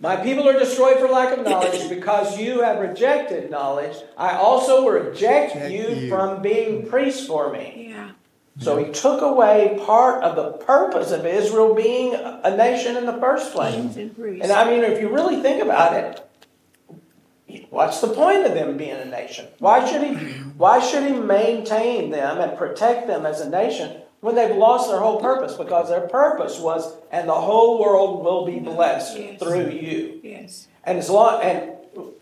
My 0.00 0.16
people 0.16 0.48
are 0.48 0.58
destroyed 0.58 0.98
for 0.98 1.08
lack 1.08 1.36
of 1.36 1.44
knowledge 1.44 1.88
because 1.96 2.38
you 2.38 2.62
have 2.62 2.80
rejected 2.80 3.50
knowledge. 3.50 3.96
I 4.16 4.36
also 4.36 4.88
reject 4.88 5.54
Reject 5.54 5.70
you, 5.72 5.88
you. 5.88 6.08
from 6.08 6.42
being 6.42 6.88
priests 6.88 7.26
for 7.26 7.52
me. 7.52 7.88
Yeah, 7.90 8.10
So 8.58 8.76
he 8.82 8.90
took 8.92 9.22
away 9.22 9.78
part 9.86 10.24
of 10.24 10.34
the 10.34 10.52
purpose 10.64 11.12
of 11.12 11.24
Israel 11.24 11.74
being 11.74 12.14
a 12.14 12.56
nation 12.56 12.96
in 12.96 13.06
the 13.06 13.18
first 13.18 13.52
place. 13.52 13.74
and. 13.96 14.16
And 14.18 14.50
I 14.52 14.68
mean, 14.68 14.82
if 14.82 15.00
you 15.00 15.08
really 15.08 15.40
think 15.40 15.62
about 15.62 15.94
it, 15.94 17.66
what's 17.70 18.00
the 18.00 18.08
point 18.08 18.44
of 18.46 18.54
them 18.54 18.76
being 18.76 18.90
a 18.96 19.04
nation? 19.04 19.46
Why 19.60 19.88
should 19.88 20.02
he? 20.02 20.14
Why 20.56 20.80
should 20.80 21.04
he 21.04 21.12
maintain 21.12 22.10
them 22.10 22.38
and 22.38 22.58
protect 22.58 23.06
them 23.06 23.24
as 23.24 23.40
a 23.40 23.48
nation 23.48 24.02
when 24.20 24.34
they've 24.34 24.56
lost 24.56 24.90
their 24.90 25.00
whole 25.00 25.20
purpose? 25.20 25.54
Because 25.54 25.88
their 25.88 26.06
purpose 26.08 26.58
was, 26.58 26.94
and 27.10 27.28
the 27.28 27.34
whole 27.34 27.80
world 27.80 28.24
will 28.24 28.44
be 28.46 28.58
blessed 28.58 29.18
Yes. 29.18 29.38
through 29.40 29.70
you. 29.70 30.20
yes, 30.22 30.68
And 30.84 30.98
as 30.98 31.10
long 31.10 31.42
and 31.42 31.72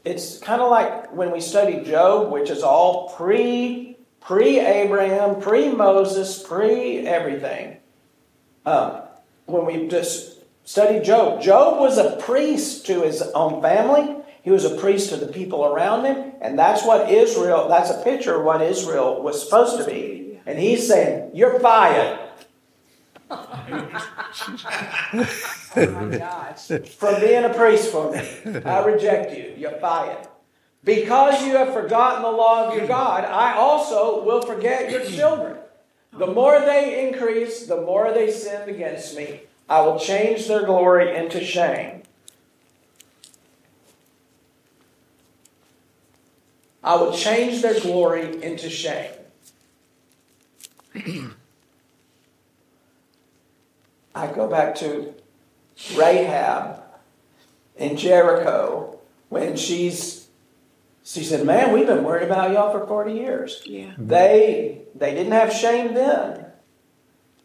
it's 0.05 0.39
kind 0.39 0.63
of 0.63 0.71
like 0.71 1.13
when 1.15 1.31
we 1.31 1.41
study 1.41 1.83
Job, 1.85 2.31
which 2.31 2.51
is 2.51 2.63
all 2.63 3.11
pre 3.11 3.97
pre 4.21 4.61
Abraham, 4.61 5.41
pre 5.41 5.69
Moses, 5.71 6.43
pre 6.43 7.07
everything. 7.07 7.77
Um, 8.67 9.03
when 9.47 9.65
we 9.67 9.89
just 9.89 10.39
studied 10.65 11.05
Job, 11.05 11.41
Job 11.41 11.81
was 11.81 11.99
a 11.99 12.17
priest 12.17 12.87
to 12.87 13.03
his 13.03 13.23
own 13.23 13.63
family. 13.63 14.17
He 14.43 14.51
was 14.51 14.65
a 14.65 14.75
priest 14.77 15.11
to 15.11 15.17
the 15.17 15.27
people 15.27 15.65
around 15.65 16.05
him, 16.07 16.33
and 16.41 16.59
that's 16.59 16.83
what 16.85 17.11
Israel. 17.11 17.69
That's 17.69 17.91
a 17.91 18.03
picture 18.03 18.37
of 18.37 18.45
what 18.45 18.63
Israel 18.63 19.23
was 19.23 19.43
supposed 19.43 19.77
to 19.79 19.85
be. 19.85 20.18
And 20.49 20.59
he's 20.59 20.89
saying, 20.89 21.33
"You're 21.35 21.61
fired." 21.61 22.19
Oh, 25.77 26.55
from 26.55 27.21
being 27.21 27.45
a 27.45 27.53
priest 27.55 27.93
for 27.93 28.11
me. 28.11 28.19
I 28.65 28.85
reject 28.85 29.37
you. 29.37 29.53
You're 29.57 29.79
fired. 29.79 30.27
Because 30.83 31.45
you 31.45 31.57
have 31.57 31.75
forgotten 31.75 32.23
the 32.23 32.31
law 32.31 32.67
of 32.67 32.75
your 32.75 32.87
God, 32.87 33.25
I 33.25 33.55
also 33.55 34.25
will 34.25 34.41
forget 34.41 34.91
your 34.91 35.05
children. 35.05 35.59
The 36.13 36.27
more 36.27 36.59
they 36.61 37.07
increase, 37.07 37.67
the 37.67 37.83
more 37.83 38.13
they 38.13 38.31
sin 38.31 38.69
against 38.69 39.15
me. 39.15 39.43
I 39.69 39.83
will 39.83 40.01
change 40.01 40.49
their 40.49 40.65
glory 40.65 41.15
into 41.15 41.45
shame. 41.45 42.03
I 46.83 46.97
will 46.97 47.13
change 47.13 47.61
their 47.61 47.79
glory 47.79 48.43
into 48.43 48.71
shame. 48.71 49.18
I 54.15 54.27
go 54.35 54.49
back 54.49 54.75
to 54.77 55.15
Rahab 55.97 56.83
in 57.77 57.97
Jericho 57.97 58.99
when 59.29 59.57
she's 59.57 60.29
she 61.05 61.25
said, 61.25 61.47
"Man, 61.47 61.73
we've 61.73 61.87
been 61.87 62.05
worried 62.05 62.25
about 62.25 62.53
y'all 62.53 62.73
for 62.73 62.87
40 62.87 63.13
years." 63.13 63.63
yeah. 63.65 63.93
They 63.97 64.83
they 64.95 65.15
didn't 65.15 65.33
have 65.33 65.53
shame 65.53 65.95
then. 65.95 66.47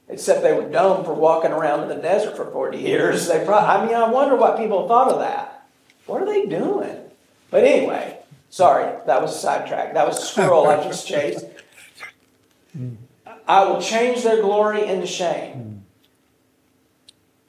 Except 0.10 0.44
they 0.44 0.54
were 0.54 0.70
dumb 0.70 1.06
for 1.06 1.14
walking 1.14 1.52
around 1.52 1.84
in 1.84 1.88
the 1.88 1.96
desert 1.96 2.36
for 2.36 2.46
40 2.46 2.78
years. 2.78 3.28
They 3.28 3.44
probably, 3.46 3.70
I 3.70 3.86
mean, 3.86 3.96
I 3.96 4.10
wonder 4.10 4.36
what 4.36 4.58
people 4.58 4.86
thought 4.88 5.10
of 5.10 5.20
that. 5.20 5.66
What 6.06 6.22
are 6.22 6.26
they 6.26 6.46
doing? 6.46 6.98
But 7.50 7.64
anyway, 7.64 8.20
sorry, 8.50 8.92
that 9.08 9.22
was 9.22 9.34
a 9.34 9.40
sidetrack. 9.40 9.94
That 9.94 10.06
was 10.06 10.18
a 10.18 10.26
squirrel 10.26 10.68
I 10.68 10.84
just 10.84 11.08
chased. 11.08 11.46
Mm. 12.76 12.98
I 13.48 13.66
will 13.66 13.82
change 13.82 14.24
their 14.24 14.42
glory 14.42 14.86
into 14.86 15.08
shame. 15.08 15.86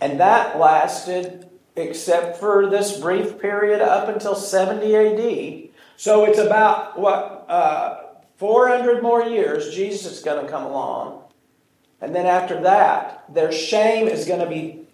And 0.01 0.21
that 0.21 0.59
lasted, 0.59 1.49
except 1.77 2.39
for 2.39 2.69
this 2.69 2.99
brief 2.99 3.39
period, 3.41 3.81
up 3.81 4.09
until 4.09 4.35
70 4.35 4.95
AD. 4.95 5.71
So 5.97 6.25
it's 6.25 6.39
about, 6.39 6.99
what, 6.99 7.47
uh, 7.49 8.01
400 8.37 9.03
more 9.03 9.23
years, 9.23 9.75
Jesus 9.75 10.19
is 10.19 10.23
going 10.23 10.45
to 10.45 10.51
come 10.51 10.65
along. 10.65 11.23
And 12.01 12.15
then 12.15 12.27
after 12.27 12.61
that, 12.63 13.25
their 13.33 13.53
shame 13.53 14.09
is 14.09 14.27
going 14.27 14.41
to 14.41 14.49
be, 14.49 14.87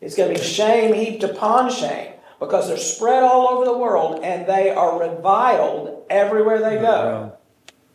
it's 0.00 0.16
going 0.16 0.34
to 0.34 0.38
be 0.38 0.44
shame 0.44 0.92
heaped 0.92 1.22
upon 1.22 1.70
shame. 1.70 2.14
Because 2.38 2.68
they're 2.68 2.78
spread 2.78 3.22
all 3.22 3.48
over 3.48 3.64
the 3.66 3.76
world 3.76 4.20
and 4.22 4.46
they 4.46 4.70
are 4.70 4.98
reviled 4.98 6.04
everywhere 6.08 6.58
they 6.58 6.76
go. 6.76 7.36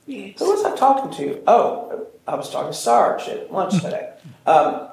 Yes. 0.05 0.39
Who 0.39 0.51
was 0.51 0.63
I 0.63 0.75
talking 0.75 1.11
to? 1.17 1.41
Oh, 1.47 2.07
I 2.27 2.35
was 2.35 2.49
talking 2.51 2.71
to 2.71 2.77
Sarge 2.77 3.23
at 3.27 3.51
lunch 3.51 3.81
today. 3.81 4.11
Um, 4.47 4.89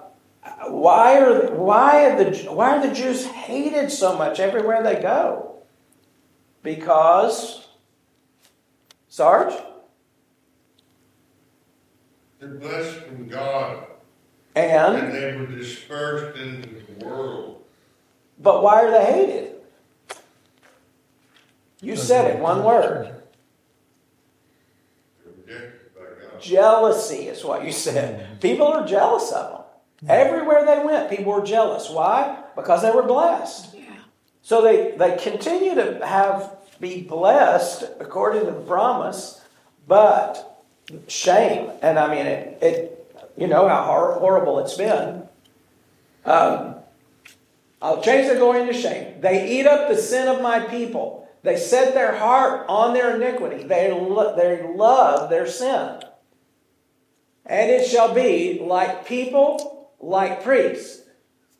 why 0.68 1.18
are 1.18 1.50
why 1.54 2.06
are 2.06 2.24
the 2.24 2.50
why 2.52 2.76
are 2.78 2.86
the 2.86 2.94
Jews 2.94 3.26
hated 3.26 3.90
so 3.92 4.16
much 4.16 4.40
everywhere 4.40 4.82
they 4.82 5.00
go? 5.00 5.56
Because 6.62 7.68
Sarge 9.08 9.52
They're 12.38 12.48
blessed 12.54 13.00
from 13.00 13.28
God, 13.28 13.84
and 14.56 14.96
and 14.96 15.14
they 15.14 15.36
were 15.36 15.46
dispersed 15.46 16.38
into 16.38 16.68
the 16.70 17.04
world. 17.04 17.62
but 18.38 18.62
why 18.62 18.82
are 18.84 18.90
they 18.90 19.04
hated? 19.04 19.54
You 21.82 21.94
said 21.96 22.34
it, 22.36 22.40
one 22.40 22.64
word. 22.64 23.04
They're 25.24 25.32
rejected 25.34 25.41
by 25.41 25.41
God. 25.41 25.41
Jealousy 26.40 27.28
is 27.28 27.44
what 27.44 27.64
you 27.64 27.72
said. 27.72 28.40
People 28.40 28.66
are 28.66 28.86
jealous 28.86 29.30
of 29.32 29.50
them. 29.52 30.10
Everywhere 30.10 30.66
they 30.66 30.84
went, 30.84 31.10
people 31.10 31.32
were 31.32 31.44
jealous. 31.44 31.88
Why? 31.88 32.42
Because 32.56 32.82
they 32.82 32.90
were 32.90 33.04
blessed. 33.04 33.76
So 34.42 34.60
they, 34.60 34.96
they 34.96 35.16
continue 35.16 35.76
to 35.76 36.04
have 36.04 36.56
be 36.80 37.00
blessed 37.00 37.84
according 38.00 38.44
to 38.44 38.50
the 38.50 38.60
promise, 38.60 39.40
but 39.86 40.64
shame. 41.06 41.70
And 41.80 41.96
I 41.96 42.12
mean, 42.12 42.26
it, 42.26 42.58
it 42.60 43.16
you 43.36 43.46
know 43.46 43.68
how 43.68 43.84
horrible 44.18 44.58
it's 44.58 44.76
been. 44.76 45.22
Um, 46.24 46.74
I'll 47.80 48.02
change 48.02 48.28
the 48.28 48.34
glory 48.34 48.62
into 48.62 48.74
shame. 48.74 49.20
They 49.20 49.58
eat 49.58 49.66
up 49.66 49.88
the 49.88 49.96
sin 49.96 50.28
of 50.28 50.42
my 50.42 50.60
people. 50.60 51.21
They 51.42 51.56
set 51.56 51.94
their 51.94 52.16
heart 52.16 52.66
on 52.68 52.94
their 52.94 53.16
iniquity. 53.16 53.64
They, 53.64 53.90
lo- 53.92 54.36
they 54.36 54.62
love 54.62 55.28
their 55.28 55.46
sin. 55.46 56.00
And 57.44 57.70
it 57.70 57.86
shall 57.86 58.14
be 58.14 58.60
like 58.62 59.06
people, 59.06 59.90
like 60.00 60.44
priests. 60.44 61.02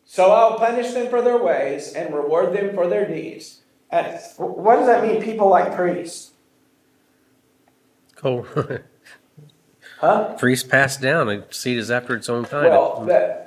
So 0.04 0.30
I'll 0.30 0.58
punish 0.58 0.92
them 0.92 1.08
for 1.08 1.22
their 1.22 1.38
ways 1.38 1.92
and 1.94 2.14
reward 2.14 2.52
them 2.54 2.74
for 2.74 2.86
their 2.86 3.08
deeds. 3.08 3.62
And 3.90 4.06
what 4.36 4.76
does 4.76 4.86
that 4.86 5.02
mean, 5.02 5.22
people 5.22 5.48
like 5.48 5.74
priests? 5.74 6.30
Cool. 8.16 8.46
Huh? 9.98 10.34
Priests 10.38 10.68
passed 10.68 11.00
down. 11.00 11.28
A 11.28 11.44
seed 11.52 11.78
is 11.78 11.90
after 11.90 12.14
its 12.14 12.28
own 12.28 12.44
kind. 12.44 12.68
Well, 12.68 13.04
that, 13.06 13.41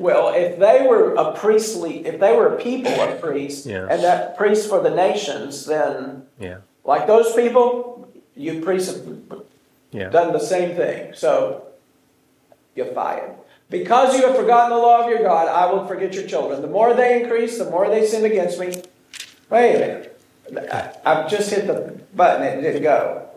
well, 0.00 0.32
if 0.34 0.58
they 0.58 0.86
were 0.86 1.14
a 1.14 1.32
priestly, 1.34 2.06
if 2.06 2.18
they 2.18 2.32
were 2.32 2.54
a 2.54 2.56
people 2.56 2.92
of 2.92 3.20
priests, 3.20 3.66
Yeah. 3.66 3.86
and 3.90 4.02
that 4.02 4.36
priest 4.36 4.68
for 4.68 4.80
the 4.80 4.90
nations, 4.90 5.66
then 5.66 6.26
yeah. 6.38 6.58
like 6.84 7.06
those 7.06 7.34
people, 7.34 8.08
you 8.34 8.62
priests 8.62 8.94
have 8.94 9.04
Yeah. 9.92 10.08
done 10.08 10.32
the 10.32 10.40
same 10.40 10.74
thing. 10.74 11.12
So 11.14 11.64
you're 12.74 12.86
fired. 12.86 13.32
Because 13.68 14.16
you 14.16 14.26
have 14.26 14.34
forgotten 14.36 14.70
the 14.70 14.78
law 14.78 15.04
of 15.04 15.10
your 15.10 15.22
God, 15.22 15.46
I 15.48 15.70
will 15.70 15.86
forget 15.86 16.14
your 16.14 16.26
children. 16.26 16.62
The 16.62 16.68
more 16.68 16.94
they 16.94 17.22
increase, 17.22 17.58
the 17.58 17.70
more 17.70 17.88
they 17.88 18.04
sin 18.06 18.24
against 18.24 18.58
me. 18.58 18.82
Wait 19.50 19.76
a 19.76 19.78
minute. 19.78 20.72
I, 20.72 20.92
I've 21.04 21.30
just 21.30 21.50
hit 21.50 21.66
the 21.66 22.00
button, 22.14 22.42
it 22.42 22.62
didn't 22.62 22.82
go. 22.82 23.29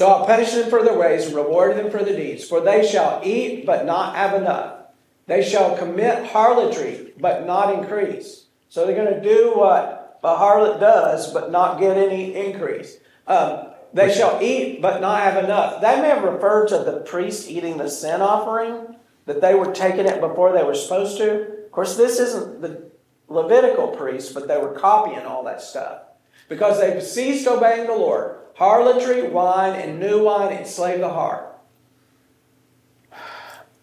So 0.00 0.08
I'll 0.08 0.24
punish 0.24 0.52
them 0.52 0.70
for 0.70 0.82
their 0.82 0.96
ways 0.96 1.26
and 1.26 1.36
reward 1.36 1.76
them 1.76 1.90
for 1.90 2.02
their 2.02 2.16
deeds. 2.16 2.48
For 2.48 2.62
they 2.62 2.88
shall 2.88 3.20
eat, 3.22 3.66
but 3.66 3.84
not 3.84 4.16
have 4.16 4.32
enough. 4.32 4.86
They 5.26 5.42
shall 5.42 5.76
commit 5.76 6.24
harlotry, 6.24 7.12
but 7.18 7.46
not 7.46 7.74
increase. 7.74 8.46
So 8.70 8.86
they're 8.86 8.96
going 8.96 9.12
to 9.12 9.22
do 9.22 9.52
what 9.54 10.18
a 10.24 10.36
harlot 10.36 10.80
does, 10.80 11.30
but 11.34 11.52
not 11.52 11.78
get 11.78 11.98
any 11.98 12.34
increase. 12.34 12.96
Um, 13.26 13.66
they 13.92 14.10
shall 14.10 14.40
eat, 14.40 14.80
but 14.80 15.02
not 15.02 15.20
have 15.20 15.44
enough. 15.44 15.82
That 15.82 16.00
may 16.00 16.08
have 16.08 16.24
referred 16.24 16.68
to 16.68 16.78
the 16.78 17.00
priest 17.00 17.50
eating 17.50 17.76
the 17.76 17.90
sin 17.90 18.22
offering, 18.22 18.96
that 19.26 19.42
they 19.42 19.54
were 19.54 19.70
taking 19.70 20.06
it 20.06 20.22
before 20.22 20.54
they 20.54 20.64
were 20.64 20.74
supposed 20.74 21.18
to. 21.18 21.42
Of 21.66 21.72
course, 21.72 21.98
this 21.98 22.18
isn't 22.18 22.62
the 22.62 22.90
Levitical 23.28 23.88
priests, 23.88 24.32
but 24.32 24.48
they 24.48 24.56
were 24.56 24.72
copying 24.72 25.26
all 25.26 25.44
that 25.44 25.60
stuff. 25.60 26.04
Because 26.48 26.80
they've 26.80 27.02
ceased 27.02 27.46
obeying 27.46 27.86
the 27.86 27.94
Lord. 27.94 28.39
Harlotry, 28.60 29.26
wine, 29.30 29.74
and 29.80 29.98
new 29.98 30.22
wine 30.22 30.52
enslave 30.52 31.00
the 31.00 31.08
heart. 31.08 31.58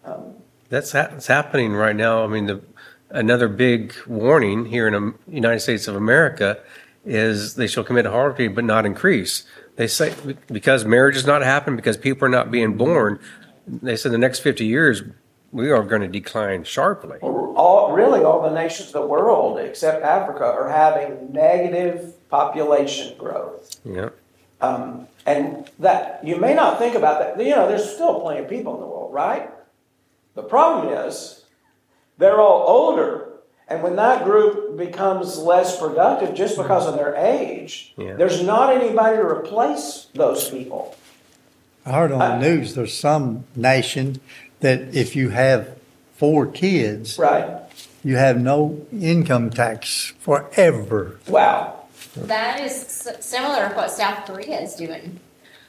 Um, 0.04 0.36
that's, 0.68 0.92
ha- 0.92 1.08
that's 1.10 1.26
happening 1.26 1.72
right 1.72 1.96
now. 1.96 2.22
I 2.22 2.28
mean, 2.28 2.46
the 2.46 2.60
another 3.10 3.48
big 3.48 3.92
warning 4.06 4.66
here 4.66 4.86
in 4.86 4.92
the 4.92 5.14
United 5.26 5.60
States 5.60 5.88
of 5.88 5.96
America 5.96 6.58
is 7.04 7.56
they 7.56 7.66
shall 7.66 7.82
commit 7.82 8.06
harlotry 8.06 8.46
but 8.46 8.64
not 8.64 8.86
increase. 8.86 9.44
They 9.76 9.88
say 9.88 10.14
because 10.46 10.84
marriage 10.84 11.16
is 11.16 11.26
not 11.26 11.42
happening, 11.42 11.76
because 11.76 11.96
people 11.96 12.26
are 12.26 12.30
not 12.30 12.50
being 12.50 12.76
born. 12.76 13.18
They 13.66 13.96
said 13.96 14.12
the 14.12 14.18
next 14.18 14.40
fifty 14.40 14.66
years 14.66 15.02
we 15.50 15.70
are 15.70 15.82
going 15.82 16.02
to 16.02 16.08
decline 16.08 16.64
sharply. 16.64 17.18
All, 17.20 17.92
really, 17.92 18.22
all 18.22 18.42
the 18.42 18.54
nations 18.54 18.88
of 18.88 18.92
the 18.92 19.06
world, 19.06 19.58
except 19.58 20.04
Africa, 20.04 20.44
are 20.44 20.68
having 20.68 21.32
negative 21.32 22.14
population 22.28 23.16
growth. 23.16 23.80
Yeah, 23.84 24.10
Um, 24.60 25.06
and 25.26 25.70
that 25.78 26.20
you 26.24 26.36
may 26.36 26.54
not 26.54 26.78
think 26.78 26.94
about 26.94 27.20
that. 27.20 27.44
You 27.44 27.54
know, 27.54 27.68
there's 27.68 27.88
still 27.94 28.20
plenty 28.20 28.40
of 28.40 28.48
people 28.48 28.74
in 28.74 28.80
the 28.80 28.86
world, 28.86 29.12
right? 29.12 29.50
The 30.34 30.42
problem 30.42 30.92
is 31.06 31.44
they're 32.18 32.40
all 32.40 32.64
older, 32.66 33.28
and 33.68 33.82
when 33.82 33.96
that 33.96 34.24
group 34.24 34.76
becomes 34.76 35.38
less 35.38 35.78
productive 35.78 36.34
just 36.34 36.56
because 36.56 36.86
of 36.86 36.94
their 36.94 37.14
age, 37.14 37.92
Yeah. 37.96 38.14
there's 38.14 38.42
not 38.42 38.74
anybody 38.74 39.16
to 39.18 39.22
replace 39.24 40.06
those 40.14 40.48
people. 40.48 40.96
I 41.86 41.92
heard 41.92 42.12
on 42.12 42.18
the 42.18 42.38
news 42.48 42.74
there's 42.74 42.96
some 42.98 43.44
nation 43.54 44.20
that 44.60 44.94
if 44.94 45.14
you 45.14 45.30
have 45.30 45.76
four 46.16 46.46
kids, 46.46 47.18
Right? 47.18 47.60
you 48.02 48.16
have 48.16 48.40
no 48.40 48.80
income 48.92 49.50
tax 49.50 50.12
forever. 50.18 51.18
Wow. 51.28 51.77
That 52.26 52.60
is 52.60 52.72
similar 53.20 53.68
to 53.70 53.74
what 53.74 53.90
South 53.90 54.26
Korea 54.26 54.60
is 54.60 54.74
doing 54.74 55.20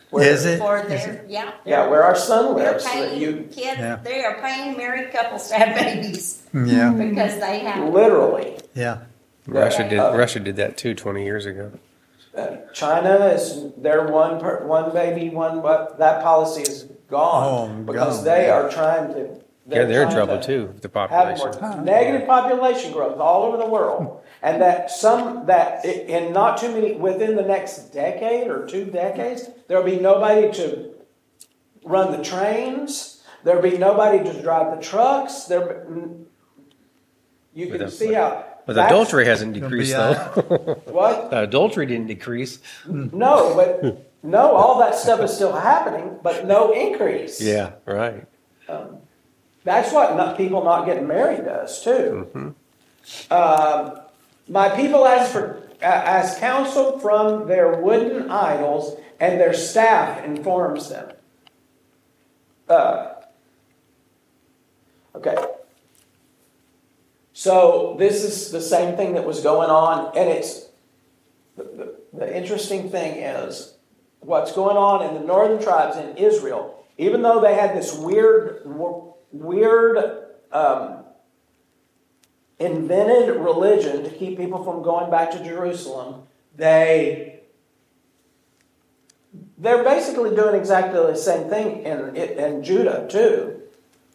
Where- 0.09 0.27
Is 0.33 0.45
it? 0.45 0.57
for 0.59 0.79
Is 0.79 0.87
their, 0.87 1.23
yeah. 1.27 1.51
Yeah, 1.65 1.87
where 1.87 2.03
our 2.03 2.15
son 2.15 2.55
lives, 2.55 2.83
paying 2.85 3.21
you 3.21 3.47
kids, 3.51 3.79
Yeah. 3.79 3.97
they 4.03 4.23
are 4.23 4.41
paying 4.41 4.75
married 4.75 5.11
couples 5.11 5.47
to 5.49 5.55
have 5.55 5.75
babies 5.77 6.41
Yeah, 6.53 6.89
because 6.97 7.39
they 7.39 7.59
have. 7.59 7.93
literally. 7.93 8.57
yeah. 8.73 8.99
Russia 9.47 9.87
did. 9.87 9.99
Uh, 9.99 10.13
Russia 10.15 10.39
did 10.39 10.55
that 10.57 10.77
too 10.77 10.93
twenty 10.93 11.23
years 11.25 11.45
ago. 11.47 11.71
Uh, 12.37 12.57
China 12.73 13.15
is 13.27 13.71
their 13.77 14.05
one 14.07 14.39
per, 14.39 14.63
one 14.65 14.91
baby 14.93 15.29
one, 15.29 15.61
but 15.61 15.97
that 15.97 16.21
policy 16.21 16.61
is 16.61 16.85
gone 17.09 17.79
Oh, 17.79 17.83
because 17.83 18.17
gone. 18.17 18.25
they 18.25 18.49
are 18.51 18.69
trying 18.69 19.13
to. 19.13 19.41
Yeah, 19.69 19.85
they're 19.85 20.03
in 20.03 20.09
trouble 20.11 20.39
to 20.39 20.45
too. 20.45 20.73
The 20.81 20.89
population. 20.89 21.51
more 21.61 21.81
negative 21.83 22.27
population 22.27 22.91
growth 22.91 23.19
all 23.19 23.43
over 23.43 23.57
the 23.57 23.65
world, 23.67 24.21
and 24.41 24.61
that 24.61 24.89
some 24.91 25.45
that 25.47 25.81
i- 25.85 25.87
in 25.87 26.33
not 26.33 26.57
too 26.57 26.71
many 26.71 26.93
within 26.93 27.35
the 27.35 27.43
next 27.43 27.89
decade 27.93 28.47
or 28.47 28.65
two 28.65 28.85
decades, 28.85 29.49
there'll 29.67 29.83
be 29.83 29.99
nobody 29.99 30.51
to 30.53 30.91
run 31.83 32.11
the 32.11 32.23
trains. 32.23 33.23
There'll 33.43 33.61
be 33.61 33.77
nobody 33.77 34.23
to 34.23 34.41
drive 34.41 34.75
the 34.75 34.81
trucks. 34.81 35.45
There, 35.45 35.85
you 37.53 37.67
But 37.69 37.77
can 37.77 37.85
the- 37.85 37.91
see 37.91 38.13
how. 38.13 38.45
But 38.65 38.73
the 38.73 38.85
adultery 38.85 39.25
hasn't 39.25 39.53
decreased 39.53 39.95
uh, 39.95 40.31
though. 40.35 40.81
What? 40.91 41.31
the 41.31 41.41
adultery 41.49 41.85
didn't 41.87 42.05
decrease. 42.07 42.59
No, 42.87 43.55
but 43.55 44.11
no, 44.21 44.55
all 44.55 44.77
that 44.79 44.93
stuff 44.95 45.21
is 45.21 45.33
still 45.33 45.53
happening, 45.53 46.19
but 46.21 46.45
no 46.45 46.71
increase. 46.71 47.41
Yeah, 47.41 47.71
right. 47.85 48.25
Um, 48.67 48.97
That's 49.69 49.93
what 49.93 50.15
not, 50.17 50.35
people 50.35 50.63
not 50.63 50.87
getting 50.87 51.05
married 51.05 51.45
does 51.45 51.83
too. 51.83 52.55
Um, 53.29 53.99
my 54.47 54.69
people 54.69 55.05
ask 55.05 55.31
for 55.31 55.61
uh, 55.79 55.85
ask 55.85 56.39
counsel 56.39 56.97
from 56.97 57.47
their 57.47 57.79
wooden 57.79 58.31
idols, 58.31 58.99
and 59.19 59.39
their 59.39 59.53
staff 59.53 60.25
informs 60.25 60.89
them. 60.89 61.13
Uh, 62.67 63.13
okay. 65.13 65.35
So 67.33 67.95
this 67.99 68.23
is 68.23 68.49
the 68.49 68.61
same 68.61 68.97
thing 68.97 69.13
that 69.13 69.23
was 69.23 69.41
going 69.41 69.69
on, 69.69 70.17
and 70.17 70.29
it's 70.29 70.65
the, 71.55 71.63
the, 71.63 71.95
the 72.11 72.35
interesting 72.35 72.89
thing 72.89 73.21
is 73.21 73.75
what's 74.21 74.51
going 74.51 74.77
on 74.77 75.07
in 75.07 75.13
the 75.13 75.27
northern 75.27 75.61
tribes 75.61 75.95
in 75.95 76.17
Israel. 76.17 76.83
Even 76.97 77.21
though 77.21 77.39
they 77.39 77.53
had 77.53 77.77
this 77.77 77.95
weird, 77.95 78.63
weird, 79.31 79.97
um, 80.51 81.03
invented 82.59 83.35
religion 83.35 84.03
to 84.03 84.09
keep 84.09 84.37
people 84.37 84.63
from 84.63 84.83
going 84.83 85.09
back 85.09 85.31
to 85.31 85.43
Jerusalem, 85.43 86.23
they 86.55 87.41
they're 89.57 89.83
basically 89.83 90.35
doing 90.35 90.55
exactly 90.55 90.99
the 90.99 91.15
same 91.15 91.49
thing 91.49 91.83
in 91.83 92.15
in 92.15 92.63
Judah 92.63 93.07
too 93.09 93.59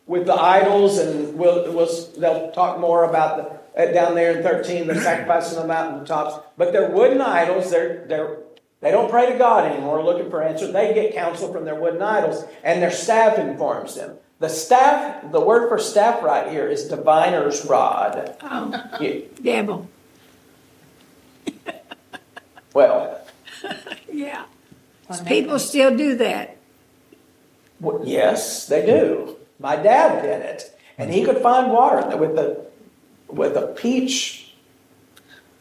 with 0.07 0.27
the 0.27 0.35
idols, 0.35 0.99
and 0.99 1.39
we'll, 1.39 1.73
we'll, 1.73 1.89
they'll 2.19 2.53
talk 2.53 2.79
more 2.79 3.05
about 3.05 3.37
the 3.39 3.55
uh, 3.77 3.93
down 3.93 4.15
there 4.15 4.37
in 4.37 4.43
13, 4.43 4.87
they're 4.87 5.01
sacrificing 5.01 5.59
on 5.59 5.67
the 5.67 5.75
mountaintops. 5.75 6.47
But 6.57 6.73
they're 6.73 6.91
wooden 6.91 7.21
idols. 7.21 7.71
They're, 7.71 8.07
they're, 8.07 8.39
they 8.81 8.93
don't 8.93 9.11
pray 9.11 9.33
to 9.33 9.39
God 9.39 9.71
anymore 9.71 10.05
looking 10.05 10.31
for 10.31 10.43
answers. 10.43 10.73
They 10.73 10.95
get 10.95 11.15
counsel 11.15 11.53
from 11.53 11.65
their 11.65 11.75
wooden 11.75 12.03
idols, 12.03 12.45
and 12.63 12.81
their 12.81 12.93
staff 12.93 13.39
informs 13.39 13.97
them. 13.97 14.17
The 14.45 14.51
staff, 14.51 15.33
the 15.33 15.41
word 15.41 15.71
for 15.71 15.79
staff 15.79 16.23
right 16.23 16.53
here 16.53 16.69
is 16.69 16.85
diviner's 16.85 17.65
rod. 17.65 18.37
Oh, 18.43 18.99
You- 19.01 19.27
devil. 19.43 19.89
well, 22.75 23.23
Yeah. 24.13 24.45
People 25.25 25.59
still 25.59 25.97
do 25.97 26.15
that. 26.17 26.59
Well, 27.81 28.03
yes, 28.05 28.67
they 28.67 28.85
do. 28.85 29.37
My 29.59 29.77
dad 29.77 30.21
did 30.21 30.43
it, 30.43 30.79
and 30.99 31.11
he 31.11 31.23
mm-hmm. 31.23 31.33
could 31.33 31.43
find 31.43 31.73
water 31.73 32.15
with 32.19 32.37
the 32.37 32.67
with 33.29 33.57
a 33.57 33.69
peach 33.69 34.44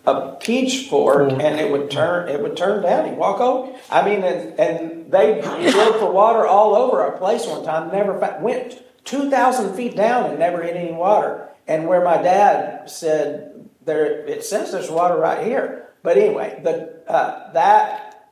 a 0.05 0.35
peach 0.39 0.89
fork, 0.89 1.31
and 1.31 1.59
it 1.59 1.71
would 1.71 1.89
turn 1.89 2.29
it 2.29 2.41
would 2.41 2.57
turn 2.57 2.83
down. 2.83 3.09
He'd 3.09 3.17
walk 3.17 3.39
over. 3.39 3.77
I 3.89 4.03
mean, 4.03 4.23
and, 4.23 4.59
and 4.59 5.11
they 5.11 5.41
drilled 5.41 5.95
for 5.97 6.11
water 6.11 6.45
all 6.45 6.75
over 6.75 7.01
our 7.01 7.17
place 7.17 7.45
one 7.45 7.63
time. 7.63 7.91
Never 7.91 8.13
went 8.41 8.83
two 9.05 9.29
thousand 9.29 9.75
feet 9.75 9.95
down 9.95 10.29
and 10.29 10.39
never 10.39 10.61
hit 10.61 10.75
any 10.75 10.91
water. 10.91 11.49
And 11.67 11.87
where 11.87 12.03
my 12.03 12.21
dad 12.21 12.89
said 12.89 13.69
there, 13.85 14.25
it 14.27 14.43
says 14.43 14.71
there's 14.71 14.89
water 14.89 15.17
right 15.17 15.45
here. 15.45 15.89
But 16.03 16.17
anyway, 16.17 16.59
the 16.61 17.01
uh, 17.07 17.53
that 17.53 18.29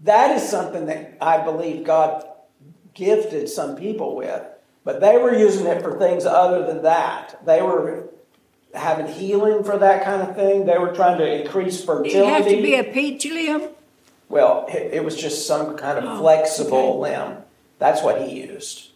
that 0.00 0.36
is 0.36 0.48
something 0.48 0.86
that 0.86 1.18
I 1.20 1.44
believe 1.44 1.84
God 1.84 2.24
gifted 2.94 3.50
some 3.50 3.76
people 3.76 4.16
with, 4.16 4.42
but 4.84 5.00
they 5.02 5.18
were 5.18 5.36
using 5.36 5.66
it 5.66 5.82
for 5.82 5.98
things 5.98 6.24
other 6.24 6.64
than 6.64 6.82
that. 6.84 7.44
They 7.44 7.60
were 7.60 8.08
having 8.74 9.06
healing 9.06 9.64
for 9.64 9.78
that 9.78 10.04
kind 10.04 10.22
of 10.22 10.34
thing. 10.36 10.66
They 10.66 10.78
were 10.78 10.94
trying 10.94 11.18
to 11.18 11.42
increase 11.42 11.80
Do 11.84 11.92
you 12.08 12.24
have 12.24 12.44
to 12.44 12.50
fertility. 12.50 12.62
be 12.62 12.74
a 12.74 12.84
peach 12.84 13.24
limb? 13.24 13.68
well, 14.28 14.66
it, 14.68 14.94
it 14.94 15.04
was 15.04 15.16
just 15.16 15.46
some 15.46 15.76
kind 15.76 16.04
of 16.04 16.18
flexible 16.18 16.98
limb. 17.00 17.38
That's 17.78 18.02
what 18.02 18.20
he 18.22 18.40
used. 18.42 18.90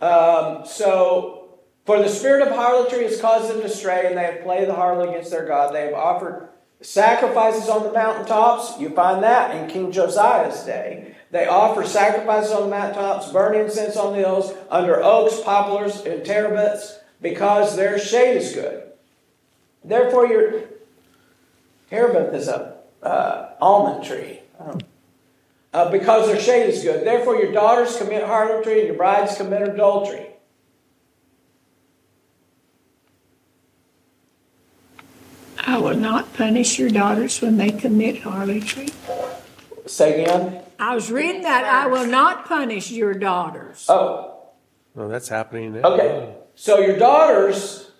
Um, 0.00 0.64
so, 0.66 1.48
for 1.86 1.98
the 1.98 2.08
spirit 2.08 2.46
of 2.46 2.54
harlotry 2.54 3.02
has 3.04 3.20
caused 3.20 3.50
them 3.50 3.62
to 3.62 3.68
stray, 3.68 4.06
and 4.06 4.16
they 4.16 4.24
have 4.24 4.42
played 4.42 4.68
the 4.68 4.72
harlot 4.74 5.08
against 5.10 5.30
their 5.30 5.46
God. 5.46 5.74
They 5.74 5.86
have 5.86 5.94
offered 5.94 6.48
sacrifices 6.80 7.68
on 7.68 7.82
the 7.82 7.92
mountaintops. 7.92 8.78
You 8.78 8.90
find 8.90 9.22
that 9.22 9.54
in 9.56 9.68
King 9.70 9.90
Josiah's 9.90 10.62
day. 10.64 11.14
They 11.30 11.46
offer 11.46 11.84
sacrifices 11.84 12.52
on 12.52 12.64
the 12.64 12.68
mountaintops, 12.68 13.32
burn 13.32 13.56
incense 13.56 13.96
on 13.96 14.12
the 14.12 14.18
hills, 14.18 14.52
under 14.70 15.02
oaks, 15.02 15.40
poplars, 15.40 16.00
and 16.02 16.22
terebinths, 16.22 16.98
because 17.24 17.74
their 17.74 17.98
shade 17.98 18.36
is 18.36 18.52
good. 18.52 18.82
Therefore, 19.82 20.26
your 20.26 20.60
terebinth 21.88 22.34
is 22.34 22.48
a 22.48 22.76
uh, 23.02 23.54
almond 23.62 24.04
tree. 24.04 24.40
Uh, 25.72 25.90
because 25.90 26.28
their 26.28 26.38
shade 26.38 26.68
is 26.68 26.84
good. 26.84 27.04
Therefore, 27.04 27.36
your 27.36 27.50
daughters 27.50 27.96
commit 27.96 28.22
harlotry 28.24 28.80
and 28.80 28.88
your 28.88 28.96
brides 28.96 29.36
commit 29.38 29.62
adultery. 29.62 30.26
I 35.66 35.78
will 35.78 35.96
not 35.96 36.34
punish 36.34 36.78
your 36.78 36.90
daughters 36.90 37.40
when 37.40 37.56
they 37.56 37.70
commit 37.70 38.20
harlotry. 38.20 38.90
Say 39.86 40.22
again. 40.22 40.60
I 40.78 40.94
was 40.94 41.10
reading 41.10 41.42
that. 41.42 41.64
I 41.64 41.86
will 41.86 42.06
not 42.06 42.44
punish 42.44 42.90
your 42.90 43.14
daughters. 43.14 43.86
Oh, 43.88 44.50
Well, 44.94 45.08
that's 45.08 45.28
happening 45.28 45.80
now. 45.80 45.88
okay. 45.88 46.43
So 46.54 46.78
your 46.80 46.96
daughters, 46.96 47.90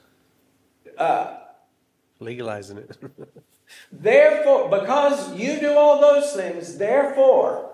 Uh, 0.98 1.38
Legalizing 2.20 2.78
it. 2.78 2.96
therefore, 3.92 4.68
because 4.70 5.34
you 5.34 5.58
do 5.58 5.76
all 5.76 6.00
those 6.00 6.32
things, 6.32 6.78
therefore, 6.78 7.72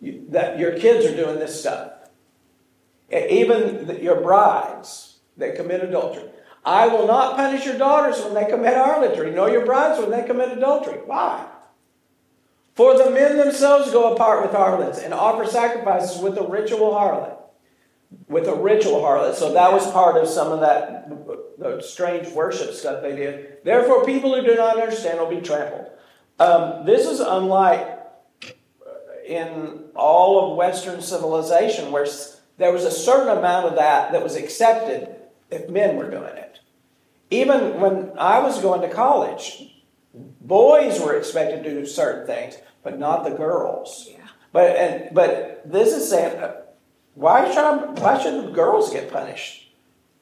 you, 0.00 0.26
that 0.28 0.58
your 0.58 0.78
kids 0.78 1.06
are 1.06 1.16
doing 1.16 1.38
this 1.38 1.58
stuff. 1.58 1.92
Even 3.10 3.86
the, 3.86 4.00
your 4.00 4.20
brides 4.20 5.18
that 5.38 5.56
commit 5.56 5.82
adultery. 5.82 6.28
I 6.64 6.86
will 6.86 7.06
not 7.06 7.36
punish 7.36 7.64
your 7.64 7.78
daughters 7.78 8.22
when 8.22 8.34
they 8.34 8.44
commit 8.44 8.74
harlotry, 8.74 9.32
nor 9.32 9.50
your 9.50 9.64
brides 9.64 9.98
when 9.98 10.10
they 10.10 10.22
commit 10.22 10.56
adultery. 10.56 10.98
Why? 11.06 11.46
For 12.74 12.96
the 12.96 13.10
men 13.10 13.38
themselves 13.38 13.90
go 13.90 14.12
apart 14.14 14.42
with 14.42 14.52
harlots 14.52 14.98
and 14.98 15.12
offer 15.12 15.46
sacrifices 15.46 16.20
with 16.22 16.36
a 16.38 16.46
ritual 16.46 16.92
harlot. 16.92 17.39
With 18.28 18.48
a 18.48 18.54
ritual 18.54 19.00
harlot. 19.00 19.34
So 19.34 19.52
that 19.52 19.72
was 19.72 19.88
part 19.92 20.16
of 20.16 20.28
some 20.28 20.52
of 20.52 20.60
that 20.60 21.08
the 21.58 21.80
strange 21.82 22.28
worship 22.28 22.72
stuff 22.72 23.02
they 23.02 23.14
did. 23.14 23.58
Therefore, 23.64 24.04
people 24.04 24.34
who 24.34 24.44
do 24.44 24.54
not 24.56 24.80
understand 24.80 25.20
will 25.20 25.28
be 25.28 25.40
trampled. 25.40 25.86
Um, 26.38 26.86
this 26.86 27.06
is 27.06 27.20
unlike 27.20 27.98
in 29.26 29.84
all 29.94 30.50
of 30.50 30.56
Western 30.56 31.02
civilization 31.02 31.92
where 31.92 32.06
there 32.56 32.72
was 32.72 32.84
a 32.84 32.90
certain 32.90 33.36
amount 33.36 33.66
of 33.66 33.76
that 33.76 34.12
that 34.12 34.22
was 34.22 34.36
accepted 34.36 35.14
if 35.50 35.68
men 35.68 35.96
were 35.96 36.10
doing 36.10 36.36
it. 36.36 36.58
Even 37.30 37.80
when 37.80 38.12
I 38.18 38.40
was 38.40 38.60
going 38.60 38.80
to 38.80 38.88
college, 38.88 39.72
boys 40.12 40.98
were 41.00 41.14
expected 41.14 41.62
to 41.62 41.70
do 41.70 41.86
certain 41.86 42.26
things, 42.26 42.56
but 42.82 42.98
not 42.98 43.22
the 43.22 43.30
girls. 43.30 44.08
Yeah. 44.10 44.16
But 44.52 44.76
and 44.76 45.14
but 45.14 45.62
this 45.64 45.92
is 45.92 46.08
saying, 46.08 46.42
why 47.14 47.52
should 47.52 47.98
why 47.98 48.18
should 48.22 48.44
the 48.44 48.50
girls 48.50 48.90
get 48.90 49.12
punished? 49.12 49.68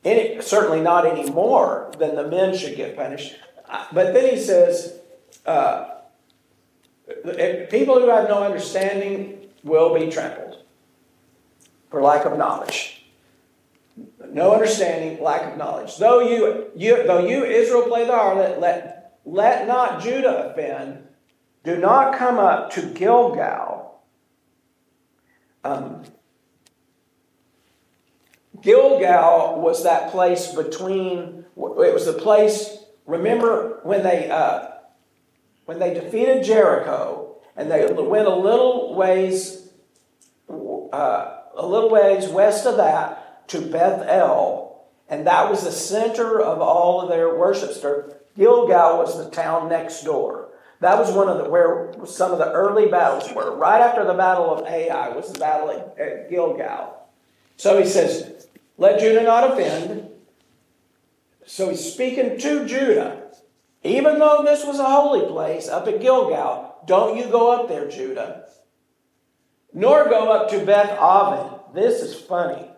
Certainly 0.05 0.81
not 0.81 1.07
any 1.07 1.31
more 1.31 1.91
than 1.99 2.15
the 2.15 2.27
men 2.27 2.57
should 2.57 2.77
get 2.77 2.97
punished. 2.97 3.35
But 3.93 4.15
then 4.15 4.35
he 4.35 4.41
says, 4.41 4.99
uh, 5.45 5.89
people 7.71 8.01
who 8.01 8.09
have 8.09 8.29
no 8.29 8.43
understanding 8.43 9.49
will 9.63 9.99
be 9.99 10.11
trampled 10.11 10.63
for 11.91 12.03
lack 12.03 12.25
of 12.25 12.39
knowledge. 12.39 13.07
No 14.31 14.53
understanding, 14.53 15.23
lack 15.23 15.53
of 15.53 15.59
knowledge. 15.59 15.97
Though 15.97 16.21
you, 16.21 16.71
you 16.77 17.07
though 17.07 17.27
you 17.27 17.45
Israel 17.45 17.83
play 17.83 18.07
the 18.07 18.13
harlot, 18.13 18.61
let 18.61 19.19
let 19.25 19.67
not 19.67 20.03
Judah 20.03 20.51
offend. 20.51 21.07
Do 21.65 21.77
not 21.77 22.17
come 22.17 22.39
up 22.39 22.71
to 22.73 22.83
Gilgal. 22.83 24.01
Um, 25.65 26.05
Gilgal 28.63 29.61
was 29.61 29.85
that 29.85 30.11
place 30.11 30.55
between. 30.55 31.45
It 31.57 31.95
was 31.95 32.07
the 32.07 32.13
place. 32.13 32.79
Remember 33.07 33.81
when 33.83 34.03
they 34.03 34.31
uh, 34.31 34.69
when 35.65 35.79
they 35.79 35.95
defeated 35.95 36.45
Jericho 36.45 37.37
and 37.57 37.71
they 37.71 37.87
went 37.93 38.29
a 38.29 38.35
little 38.35 38.95
ways 38.95 39.69
uh, 40.93 41.41
a 41.57 41.67
little 41.67 41.91
ways 41.91 42.29
west 42.29 42.67
of 42.67 42.77
that 42.77 43.49
to 43.49 43.61
Bethel, 43.61 44.87
and 45.09 45.27
that 45.27 45.51
was 45.51 45.65
the 45.65 45.73
center 45.73 46.41
of 46.41 46.61
all 46.61 47.01
of 47.01 47.09
their 47.09 47.35
worship. 47.37 47.71
Gilgal 48.37 48.99
was 48.99 49.19
the 49.19 49.31
town 49.31 49.69
next 49.69 50.05
door. 50.05 50.49
That 50.81 50.97
was 50.97 51.11
one 51.13 51.29
of 51.29 51.39
the 51.39 51.51
where 51.51 51.93
some 52.07 52.33
of 52.33 52.39
the 52.39 52.53
early 52.53 52.87
battles 52.87 53.33
were. 53.33 53.57
Right 53.57 53.81
after 53.81 54.05
the 54.05 54.15
battle 54.15 54.55
of 54.55 54.67
Ai 54.67 55.09
was 55.09 55.33
the 55.33 55.39
battle 55.39 55.71
at, 55.71 55.99
at 55.99 56.31
Gilgal. 56.31 56.95
So 57.57 57.81
he 57.83 57.89
says, 57.89 58.47
"Let 58.79 59.01
Judah 59.01 59.23
not 59.23 59.53
offend." 59.53 60.09
So 61.45 61.69
he's 61.69 61.93
speaking 61.93 62.39
to 62.39 62.65
Judah. 62.65 63.31
Even 63.85 64.19
though 64.19 64.43
this 64.43 64.65
was 64.65 64.79
a 64.79 64.85
holy 64.85 65.27
place 65.27 65.69
up 65.69 65.87
at 65.87 66.01
Gilgal, 66.01 66.83
don't 66.87 67.17
you 67.17 67.27
go 67.27 67.53
up 67.53 67.69
there, 67.69 67.89
Judah 67.89 68.49
nor 69.73 70.09
go 70.09 70.33
up 70.33 70.51
to 70.51 70.65
Beth 70.65 70.91
Aven. 70.99 71.59
This 71.75 72.03
is 72.03 72.15
funny 72.21 72.69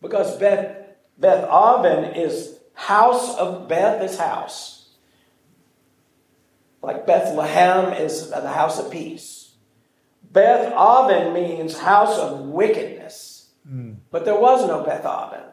because 0.00 0.36
Beth 0.36 0.76
Beth 1.18 1.44
Aven 1.44 2.14
is 2.14 2.58
house 2.74 3.36
of 3.36 3.68
Beth 3.68 4.02
is 4.02 4.18
house, 4.18 4.88
like 6.82 7.06
Bethlehem 7.06 7.92
is 7.92 8.30
the 8.30 8.48
house 8.48 8.78
of 8.78 8.90
peace. 8.90 9.54
Beth 10.32 10.72
Aven 10.72 11.32
means 11.32 11.78
house 11.78 12.18
of 12.18 12.40
wickedness, 12.40 13.29
but 14.10 14.24
there 14.24 14.38
was 14.38 14.66
no 14.66 14.82
Beth 14.82 15.04
Aven. 15.04 15.44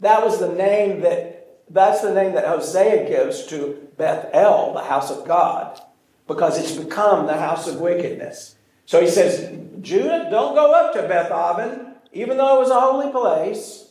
That 0.00 0.24
was 0.24 0.38
the 0.38 0.52
name 0.52 1.00
that 1.00 1.36
that's 1.68 2.00
the 2.00 2.14
name 2.14 2.34
that 2.34 2.46
Hosea 2.46 3.08
gives 3.08 3.46
to 3.46 3.88
Beth 3.96 4.30
El, 4.32 4.72
the 4.72 4.84
house 4.84 5.10
of 5.10 5.26
God, 5.26 5.80
because 6.28 6.58
it's 6.58 6.72
become 6.72 7.26
the 7.26 7.38
house 7.38 7.66
of 7.66 7.80
wickedness. 7.80 8.54
So 8.84 9.00
he 9.00 9.08
says, 9.08 9.52
Judah, 9.80 10.28
don't 10.30 10.54
go 10.54 10.72
up 10.72 10.92
to 10.94 11.02
Beth 11.02 11.30
Aven, 11.32 11.94
even 12.12 12.36
though 12.36 12.56
it 12.56 12.60
was 12.60 12.70
a 12.70 12.80
holy 12.80 13.10
place, 13.10 13.90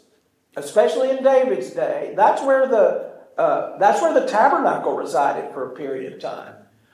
especially 0.55 1.09
in 1.09 1.23
David's 1.23 1.71
day. 1.71 2.13
That's 2.15 2.41
where 2.41 2.67
the 2.67 3.13
uh, 3.37 3.77
that's 3.77 4.01
where 4.01 4.13
the 4.13 4.25
tabernacle 4.27 4.95
resided 4.95 5.53
for 5.53 5.69
a 5.69 5.75
period 5.75 6.13
of 6.13 6.19
time. 6.21 6.53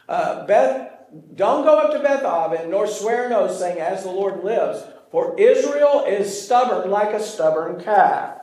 Uh, 0.10 0.45
Beth, 0.47 1.01
don't 1.36 1.63
go 1.63 1.78
up 1.78 1.91
to 1.91 2.00
Beth 2.00 2.24
Aven, 2.24 2.69
nor 2.69 2.88
swear 2.88 3.32
oath, 3.34 3.56
saying, 3.56 3.80
"As 3.80 4.04
the 4.04 4.12
Lord 4.12 4.43
lives," 4.43 4.84
for 5.12 5.38
Israel 5.38 6.06
is 6.08 6.43
stubborn 6.43 6.89
like 6.89 7.13
a 7.13 7.21
stubborn 7.21 7.82
calf. 7.84 8.38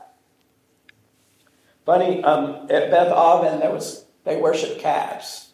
Funny, 1.87 2.23
um, 2.23 2.67
at 2.69 2.91
Beth 2.91 3.13
Aven, 3.13 3.61
there 3.61 3.71
was 3.71 4.05
they 4.25 4.37
worshiped 4.37 4.79
calves. 4.79 5.53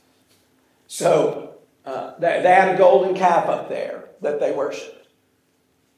So 0.88 1.54
uh, 1.84 2.14
they, 2.18 2.42
they 2.42 2.52
had 2.52 2.74
a 2.74 2.78
golden 2.78 3.14
calf 3.14 3.48
up 3.48 3.68
there 3.68 4.08
that 4.20 4.40
they 4.40 4.52
worshiped, 4.52 5.06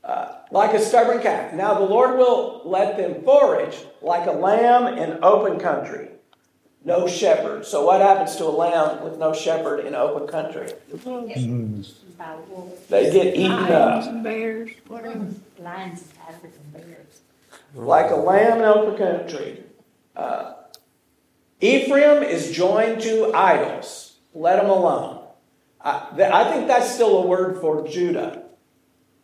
uh, 0.05 0.35
like 0.51 0.75
a 0.75 0.81
stubborn 0.81 1.23
calf. 1.23 1.55
Now 1.55 1.75
the 1.75 1.85
Lord 1.85 2.19
will 2.19 2.61
let 2.65 2.97
them 2.99 3.23
forage 3.23 3.79
like 4.03 4.27
a 4.27 4.33
lamb 4.33 4.99
in 4.99 5.25
open 5.25 5.59
country, 5.59 6.11
no 6.87 7.07
shepherd. 7.09 7.67
So 7.67 7.85
what 7.85 8.01
happens 8.01 8.37
to 8.37 8.45
a 8.45 8.55
lamb 8.55 9.03
with 9.05 9.19
no 9.19 9.35
shepherd 9.35 9.85
in 9.85 9.95
open 9.95 10.27
country? 10.29 10.69
By 12.17 12.37
They 12.89 13.11
get 13.13 13.35
eaten 13.37 13.51
Lions 13.51 14.07
up. 14.07 14.13
and 14.13 14.25
bears, 14.25 14.71
whatever. 14.89 15.27
lions, 15.59 16.05
and 16.43 16.73
bears. 16.73 17.21
like 17.75 18.11
a 18.11 18.15
lamb 18.17 18.59
in 18.59 18.65
open 18.65 18.97
country. 18.97 19.63
Uh, 20.15 20.55
Ephraim 21.61 22.23
is 22.23 22.53
joined 22.53 23.03
to 23.03 23.33
idols. 23.35 24.17
Let 24.33 24.61
them 24.63 24.71
alone. 24.71 25.25
I, 25.81 26.09
th- 26.17 26.31
I 26.33 26.51
think 26.53 26.69
that's 26.69 26.91
still 26.95 27.19
a 27.19 27.27
word 27.27 27.61
for 27.61 27.87
Judah. 27.87 28.45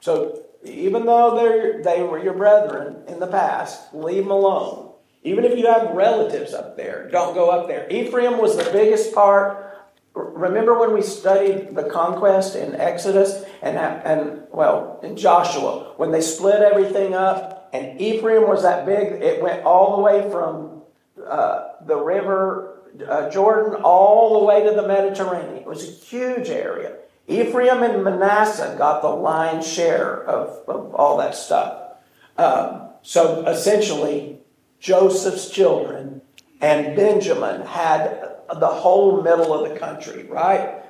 So 0.00 0.42
even 0.64 1.06
though 1.06 1.36
they're, 1.36 1.82
they 1.82 2.02
were 2.02 2.22
your 2.22 2.34
brethren 2.34 3.04
in 3.08 3.20
the 3.20 3.26
past, 3.26 3.94
leave 3.94 4.24
them 4.24 4.30
alone. 4.32 4.91
Even 5.24 5.44
if 5.44 5.56
you 5.56 5.66
have 5.66 5.92
relatives 5.92 6.52
up 6.52 6.76
there, 6.76 7.08
don't 7.10 7.34
go 7.34 7.50
up 7.50 7.68
there. 7.68 7.86
Ephraim 7.90 8.38
was 8.38 8.56
the 8.56 8.70
biggest 8.72 9.14
part. 9.14 9.68
Remember 10.14 10.78
when 10.78 10.92
we 10.92 11.00
studied 11.00 11.74
the 11.74 11.84
conquest 11.84 12.56
in 12.56 12.74
Exodus 12.74 13.44
and, 13.62 13.78
and 13.78 14.42
well, 14.50 15.00
in 15.02 15.16
Joshua, 15.16 15.94
when 15.96 16.10
they 16.10 16.20
split 16.20 16.60
everything 16.60 17.14
up 17.14 17.70
and 17.72 18.00
Ephraim 18.00 18.48
was 18.48 18.62
that 18.62 18.84
big, 18.84 19.22
it 19.22 19.40
went 19.42 19.64
all 19.64 19.96
the 19.96 20.02
way 20.02 20.28
from 20.30 20.82
uh, 21.24 21.68
the 21.86 21.96
river 21.96 22.72
uh, 23.08 23.30
Jordan 23.30 23.80
all 23.82 24.40
the 24.40 24.44
way 24.44 24.64
to 24.64 24.72
the 24.72 24.86
Mediterranean. 24.86 25.56
It 25.56 25.66
was 25.66 25.88
a 25.88 25.90
huge 25.90 26.50
area. 26.50 26.96
Ephraim 27.26 27.82
and 27.82 28.04
Manasseh 28.04 28.74
got 28.76 29.00
the 29.00 29.08
lion's 29.08 29.66
share 29.66 30.24
of, 30.24 30.68
of 30.68 30.94
all 30.94 31.16
that 31.18 31.34
stuff. 31.34 31.96
Um, 32.36 32.88
so 33.02 33.46
essentially, 33.46 34.40
Joseph's 34.82 35.48
children 35.48 36.22
and 36.60 36.96
Benjamin 36.96 37.62
had 37.62 38.32
the 38.58 38.66
whole 38.66 39.22
middle 39.22 39.54
of 39.54 39.70
the 39.70 39.78
country, 39.78 40.24
right? 40.24 40.82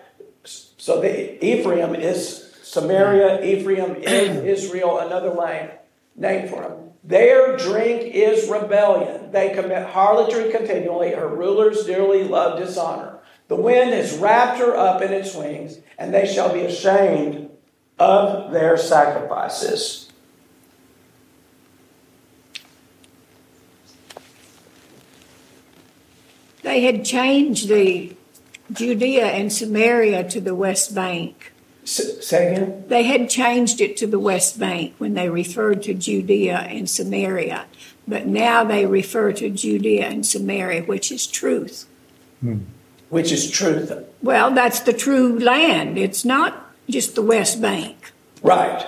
So 0.45 1.03
the 1.03 1.45
Ephraim 1.45 1.95
is 1.95 2.55
Samaria, 2.63 3.45
Ephraim 3.45 3.97
is 3.97 4.39
Israel, 4.65 4.99
another 4.99 5.29
land 5.29 5.73
name 6.17 6.49
for 6.49 6.63
them. 6.63 6.91
Their 7.05 7.59
drink 7.59 8.15
is 8.15 8.49
rebellion. 8.49 9.31
They 9.31 9.51
commit 9.51 9.89
harlotry 9.89 10.51
continually. 10.51 11.13
Her 11.13 11.29
rulers 11.29 11.85
dearly 11.85 12.25
love 12.25 12.59
dishonor. 12.59 13.19
The 13.49 13.57
wind 13.57 13.91
has 13.91 14.17
wrapped 14.17 14.59
her 14.59 14.75
up 14.75 15.03
in 15.03 15.13
its 15.13 15.35
wings, 15.35 15.81
and 15.99 16.15
they 16.15 16.27
shall 16.27 16.51
be 16.51 16.61
ashamed 16.61 17.51
of 17.99 18.53
their 18.53 18.79
sacrifices. 18.79 20.02
They 26.63 26.83
had 26.83 27.05
changed 27.05 27.69
the 27.69 28.15
Judea 28.73 29.27
and 29.27 29.53
Samaria 29.53 30.29
to 30.31 30.41
the 30.41 30.55
West 30.55 30.95
Bank. 30.95 31.53
S- 31.83 32.27
say 32.27 32.55
again? 32.55 32.85
They 32.89 33.03
had 33.05 33.29
changed 33.29 33.81
it 33.81 33.97
to 33.99 34.07
the 34.07 34.19
West 34.19 34.59
Bank 34.59 34.95
when 34.99 35.15
they 35.15 35.29
referred 35.29 35.83
to 35.85 35.95
Judea 35.95 36.59
and 36.59 36.89
Samaria, 36.89 37.67
but 38.07 38.27
now 38.27 38.65
they 38.65 38.87
refer 38.87 39.33
to 39.33 39.51
Judea 39.51 40.07
and 40.07 40.25
Samaria, 40.25 40.83
which 40.83 41.11
is 41.11 41.27
truth. 41.27 41.87
Hmm. 42.41 42.59
Which 43.11 43.33
is 43.33 43.51
truth. 43.51 43.93
Well, 44.23 44.53
that's 44.53 44.81
the 44.81 44.93
true 44.93 45.39
land. 45.39 45.99
It's 45.99 46.25
not 46.25 46.73
just 46.89 47.15
the 47.15 47.23
West 47.23 47.61
Bank. 47.61 48.13
Right. 48.43 48.87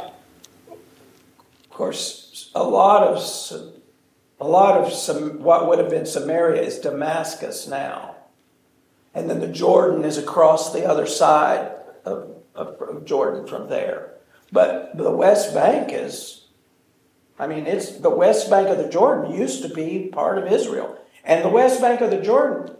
Of 0.71 1.71
course, 1.71 2.51
a 2.55 2.63
lot 2.63 3.03
of 3.03 3.21
a 4.45 4.47
lot 4.47 4.77
of 4.77 4.93
some 4.93 5.43
what 5.43 5.67
would 5.67 5.79
have 5.79 5.89
been 5.89 6.05
Samaria 6.05 6.61
is 6.61 6.79
Damascus 6.79 7.67
now, 7.67 8.17
and 9.15 9.31
then 9.31 9.41
the 9.41 9.49
Jordan 9.49 10.05
is 10.05 10.19
across 10.19 10.71
the 10.71 10.85
other 10.85 11.07
side 11.07 11.73
of, 12.05 12.31
of, 12.55 12.79
of 12.83 13.07
Jordan 13.07 13.47
from 13.47 13.71
there. 13.71 14.13
But 14.53 14.99
the 14.99 15.11
West 15.11 15.55
Bank 15.55 15.89
is, 15.93 16.49
I 17.39 17.47
mean, 17.47 17.67
it's 17.67 17.93
the 17.93 18.11
West 18.11 18.51
Bank 18.51 18.69
of 18.69 18.77
the 18.77 18.91
Jordan 18.91 19.33
used 19.33 19.63
to 19.63 19.71
be 19.71 20.11
part 20.13 20.37
of 20.37 20.53
Israel, 20.53 20.99
and 21.25 21.43
the 21.43 21.49
West 21.49 21.81
Bank 21.81 22.03
of 22.03 22.11
the 22.11 22.21
Jordan 22.21 22.77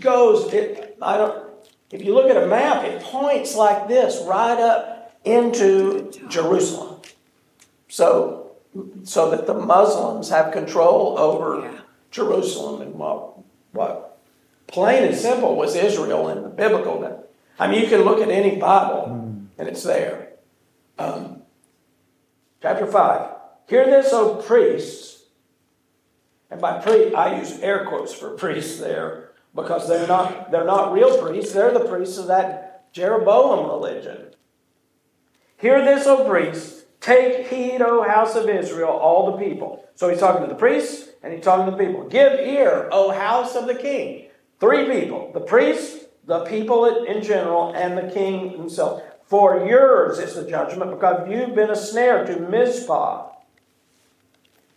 goes. 0.00 0.52
It, 0.52 0.98
I 1.00 1.16
don't. 1.16 1.48
If 1.92 2.04
you 2.04 2.12
look 2.12 2.28
at 2.28 2.36
a 2.36 2.46
map, 2.46 2.84
it 2.84 3.00
points 3.00 3.56
like 3.56 3.88
this 3.88 4.22
right 4.26 4.60
up 4.60 5.18
into 5.24 6.10
Jerusalem. 6.28 7.00
So, 7.88 8.45
so 9.04 9.30
that 9.30 9.46
the 9.46 9.54
Muslims 9.54 10.30
have 10.30 10.52
control 10.52 11.18
over 11.18 11.60
Yeah. 11.60 11.80
Jerusalem 12.10 12.80
and 12.82 12.94
what, 12.94 13.38
what 13.72 14.18
plain 14.68 15.04
and 15.04 15.16
simple 15.16 15.54
was 15.56 15.74
Israel 15.76 16.28
in 16.28 16.42
the 16.42 16.48
biblical. 16.48 17.00
day. 17.00 17.14
I 17.58 17.66
mean, 17.68 17.82
you 17.82 17.88
can 17.88 18.02
look 18.02 18.20
at 18.20 18.28
any 18.30 18.56
Bible 18.56 19.04
and 19.58 19.68
it's 19.68 19.82
there. 19.82 20.32
Um, 20.98 21.42
chapter 22.62 22.86
5. 22.86 23.30
Hear 23.68 23.84
this, 23.86 24.12
O 24.12 24.36
priests. 24.36 25.24
And 26.50 26.60
by 26.60 26.78
priest, 26.80 27.14
I 27.14 27.38
use 27.38 27.58
air 27.60 27.84
quotes 27.86 28.14
for 28.14 28.30
priests 28.30 28.78
there 28.80 29.32
because 29.54 29.88
they're 29.88 30.06
not, 30.06 30.50
they're 30.50 30.64
not 30.64 30.92
real 30.92 31.20
priests. 31.20 31.52
They're 31.52 31.72
the 31.72 31.80
priests 31.84 32.18
of 32.18 32.28
that 32.28 32.92
Jeroboam 32.92 33.66
religion. 33.66 34.30
Hear 35.58 35.84
this, 35.84 36.06
O 36.06 36.28
priests. 36.28 36.75
Take 37.06 37.46
heed, 37.46 37.80
O 37.82 38.02
house 38.02 38.34
of 38.34 38.48
Israel, 38.48 38.88
all 38.88 39.30
the 39.30 39.38
people. 39.38 39.84
So 39.94 40.08
he's 40.08 40.18
talking 40.18 40.42
to 40.42 40.48
the 40.48 40.58
priests 40.58 41.08
and 41.22 41.32
he's 41.32 41.44
talking 41.44 41.66
to 41.66 41.70
the 41.70 41.76
people. 41.76 42.08
Give 42.08 42.32
ear, 42.32 42.88
O 42.90 43.12
house 43.12 43.54
of 43.54 43.68
the 43.68 43.76
king. 43.76 44.26
Three 44.58 44.86
people 44.90 45.30
the 45.32 45.38
priests, 45.38 46.06
the 46.24 46.40
people 46.46 47.04
in 47.04 47.22
general, 47.22 47.72
and 47.76 47.96
the 47.96 48.12
king 48.12 48.50
himself. 48.50 49.04
For 49.28 49.64
yours 49.68 50.18
is 50.18 50.34
the 50.34 50.50
judgment 50.50 50.90
because 50.90 51.30
you've 51.30 51.54
been 51.54 51.70
a 51.70 51.76
snare 51.76 52.26
to 52.26 52.40
Mizpah 52.40 53.30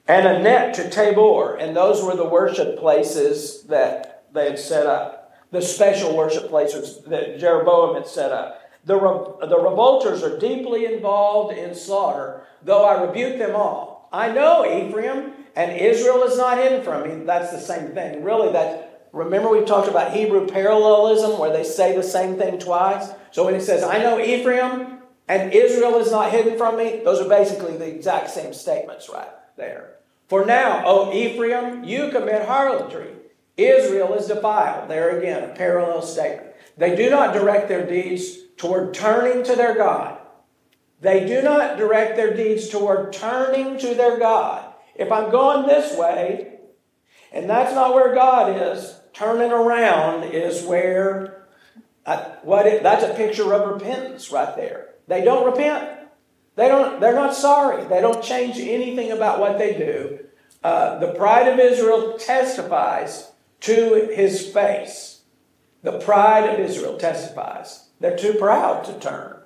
and 0.08 0.28
a 0.28 0.38
net 0.38 0.76
to 0.76 0.88
Tabor. 0.88 1.56
And 1.56 1.76
those 1.76 2.04
were 2.04 2.16
the 2.16 2.30
worship 2.30 2.78
places 2.78 3.64
that 3.64 4.26
they 4.36 4.46
had 4.52 4.60
set 4.60 4.86
up, 4.86 5.34
the 5.50 5.64
special 5.64 6.16
worship 6.16 6.50
places 6.50 7.02
that 7.08 7.40
Jeroboam 7.40 7.96
had 7.96 8.06
set 8.06 8.32
up. 8.32 8.69
The, 8.90 8.96
re- 8.96 9.48
the 9.48 9.60
revolters 9.60 10.24
are 10.24 10.40
deeply 10.40 10.86
involved 10.92 11.56
in 11.56 11.76
slaughter, 11.76 12.42
though 12.64 12.86
I 12.86 13.04
rebuke 13.04 13.38
them 13.38 13.56
all. 13.56 14.10
I 14.12 14.32
know 14.32 14.66
Ephraim 14.66 15.32
and 15.56 15.80
Israel 15.80 16.24
is 16.24 16.36
not 16.40 16.58
hidden 16.58 16.84
from 16.84 17.04
me. 17.04 17.24
That's 17.24 17.52
the 17.52 17.60
same 17.60 17.90
thing. 17.92 18.24
Really, 18.24 18.52
that 18.52 19.08
remember 19.14 19.52
we've 19.52 19.68
talked 19.68 19.90
about 19.90 20.14
Hebrew 20.14 20.48
parallelism 20.48 21.38
where 21.38 21.54
they 21.54 21.64
say 21.64 21.96
the 21.96 22.02
same 22.02 22.36
thing 22.38 22.58
twice. 22.58 23.12
So 23.30 23.46
when 23.46 23.54
it 23.54 23.62
says, 23.62 23.84
I 23.84 24.00
know 24.00 24.20
Ephraim 24.20 24.98
and 25.28 25.54
Israel 25.54 26.00
is 26.00 26.10
not 26.10 26.32
hidden 26.32 26.58
from 26.58 26.76
me, 26.76 27.02
those 27.04 27.22
are 27.22 27.30
basically 27.30 27.78
the 27.78 27.88
exact 27.88 28.32
same 28.32 28.56
statements 28.56 29.08
right 29.08 29.30
there. 29.56 29.98
For 30.30 30.48
now, 30.48 30.82
O 30.88 31.14
Ephraim, 31.14 31.84
you 31.84 32.10
commit 32.10 32.48
harlotry. 32.48 33.12
Israel 33.56 34.16
is 34.16 34.26
defiled. 34.26 34.90
There 34.90 35.20
again, 35.20 35.44
a 35.44 35.54
parallel 35.54 36.02
statement. 36.02 36.48
They 36.76 36.96
do 36.96 37.12
not 37.12 37.34
direct 37.34 37.68
their 37.68 37.86
deeds 37.86 38.49
toward 38.60 38.94
turning 38.94 39.44
to 39.46 39.56
their 39.56 39.74
God. 39.74 40.20
They 41.02 41.26
do 41.26 41.42
not 41.42 41.78
direct 41.78 42.18
their 42.18 42.36
deeds 42.36 42.70
toward 42.70 43.14
turning 43.14 43.80
to 43.80 43.96
their 43.96 44.20
God. 44.20 44.74
If 44.96 45.12
I'm 45.12 45.32
going 45.32 45.66
this 45.66 45.98
way, 45.98 46.60
and 47.32 47.50
that's 47.50 47.74
not 47.74 47.96
where 47.96 48.14
God 48.14 48.62
is, 48.62 49.00
turning 49.14 49.52
around 49.52 50.26
is 50.26 50.64
where 50.64 51.48
I, 52.06 52.18
what 52.44 52.68
it, 52.68 52.84
that's 52.84 53.04
a 53.04 53.14
picture 53.14 53.54
of 53.54 53.70
repentance 53.70 54.32
right 54.32 54.56
there. 54.56 54.96
They 55.08 55.24
don't 55.24 55.46
repent. 55.46 56.08
They 56.56 56.68
don't. 56.68 57.00
They're 57.00 57.16
not 57.16 57.36
sorry. 57.36 57.86
They 57.86 58.02
don't 58.02 58.24
change 58.24 58.58
anything 58.58 59.12
about 59.12 59.40
what 59.40 59.58
they 59.58 59.78
do. 59.78 60.20
Uh, 60.64 61.00
the 61.00 61.14
pride 61.14 61.48
of 61.48 61.60
Israel 61.60 62.18
testifies 62.18 63.32
to 63.62 64.10
his 64.14 64.48
face. 64.48 65.22
The 65.84 66.00
pride 66.00 66.50
of 66.50 66.60
Israel 66.60 66.98
testifies. 66.98 67.89
They're 68.00 68.18
too 68.18 68.34
proud 68.34 68.86
to 68.86 69.00
turn. 69.00 69.38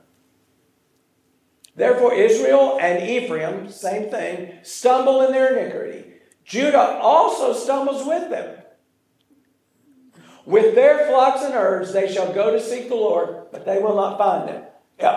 Therefore, 1.75 2.13
Israel 2.13 2.77
and 2.79 3.07
Ephraim, 3.07 3.69
same 3.69 4.09
thing, 4.11 4.59
stumble 4.61 5.21
in 5.21 5.31
their 5.31 5.57
iniquity. 5.57 6.05
Judah 6.45 6.99
also 7.01 7.53
stumbles 7.53 8.05
with 8.05 8.29
them. 8.29 8.59
With 10.45 10.75
their 10.75 11.07
flocks 11.07 11.41
and 11.41 11.53
herds, 11.53 11.93
they 11.93 12.11
shall 12.13 12.33
go 12.33 12.51
to 12.51 12.59
seek 12.59 12.89
the 12.89 12.95
Lord, 12.95 13.47
but 13.51 13.65
they 13.65 13.79
will 13.79 13.95
not 13.95 14.17
find 14.17 14.49
him. 14.49 14.63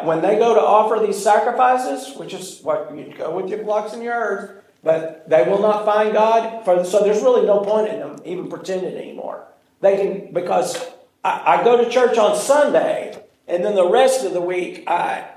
When 0.05 0.22
they 0.22 0.38
go 0.38 0.55
to 0.55 0.61
offer 0.61 1.05
these 1.05 1.22
sacrifices, 1.22 2.16
which 2.16 2.33
is 2.33 2.61
what 2.62 2.96
you 2.96 3.12
go 3.16 3.37
with 3.37 3.51
your 3.51 3.62
flocks 3.64 3.92
and 3.92 4.03
your 4.03 4.14
herds, 4.14 4.62
But 4.83 5.29
they 5.29 5.42
will 5.42 5.61
not 5.61 5.85
find 5.85 6.12
God. 6.12 6.64
For 6.64 6.85
so 6.85 7.03
there's 7.03 7.20
really 7.20 7.44
no 7.44 7.61
point 7.61 7.88
in 7.88 7.99
them 7.99 8.18
even 8.25 8.49
pretending 8.49 8.94
anymore. 8.96 9.49
They 9.81 9.96
can 9.96 10.33
because 10.33 10.81
I, 11.25 11.59
I 11.59 11.64
go 11.64 11.83
to 11.83 11.90
church 11.90 12.16
on 12.18 12.37
Sunday, 12.37 13.20
and 13.46 13.64
then 13.64 13.74
the 13.74 13.88
rest 13.88 14.24
of 14.24 14.32
the 14.32 14.40
week, 14.40 14.85
I 14.87 15.28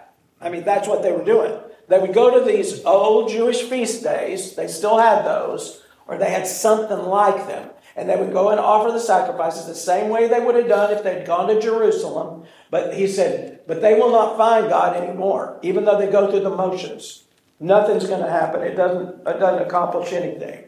I 0.42 0.50
mean 0.50 0.64
that's 0.64 0.88
what 0.88 1.04
they 1.04 1.12
were 1.12 1.24
doing. 1.24 1.60
They 1.90 2.00
would 2.00 2.14
go 2.14 2.38
to 2.38 2.46
these 2.46 2.84
old 2.86 3.30
Jewish 3.30 3.64
feast 3.64 4.04
days. 4.04 4.56
They 4.56 4.68
still 4.68 5.00
had 5.00 5.26
those, 5.26 5.84
or 6.08 6.18
they 6.18 6.30
had 6.30 6.48
something 6.48 7.00
like 7.00 7.48
them. 7.48 7.72
And 7.96 8.08
they 8.08 8.16
would 8.16 8.32
go 8.32 8.50
and 8.50 8.60
offer 8.60 8.92
the 8.92 9.00
sacrifices 9.00 9.66
the 9.66 9.76
same 9.76 10.10
way 10.10 10.28
they 10.28 10.40
would 10.40 10.56
have 10.56 10.70
done 10.70 10.94
if 10.94 11.04
they'd 11.04 11.26
gone 11.26 11.48
to 11.48 11.60
Jerusalem. 11.60 12.46
But 12.70 12.94
he 12.94 13.08
said, 13.08 13.62
but 13.68 13.82
they 13.82 13.96
will 13.96 14.12
not 14.12 14.38
find 14.38 14.70
God 14.70 14.96
anymore, 14.96 15.60
even 15.64 15.84
though 15.84 15.98
they 15.98 16.10
go 16.10 16.30
through 16.30 16.42
the 16.42 16.50
motions. 16.52 17.24
Nothing's 17.60 18.08
going 18.08 18.24
to 18.24 18.30
happen. 18.30 18.62
It 18.62 18.76
doesn't, 18.76 19.28
it 19.28 19.40
doesn't 19.40 19.66
accomplish 19.66 20.14
anything. 20.14 20.66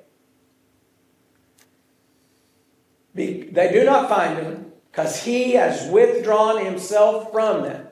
Be, 3.13 3.43
they 3.43 3.71
do 3.71 3.86
not 3.86 4.10
find 4.10 4.38
him 4.39 4.70
because 4.91 5.23
he 5.23 5.54
has 5.54 5.89
withdrawn 5.89 6.63
himself 6.63 7.32
from 7.32 7.63
them. 7.63 7.88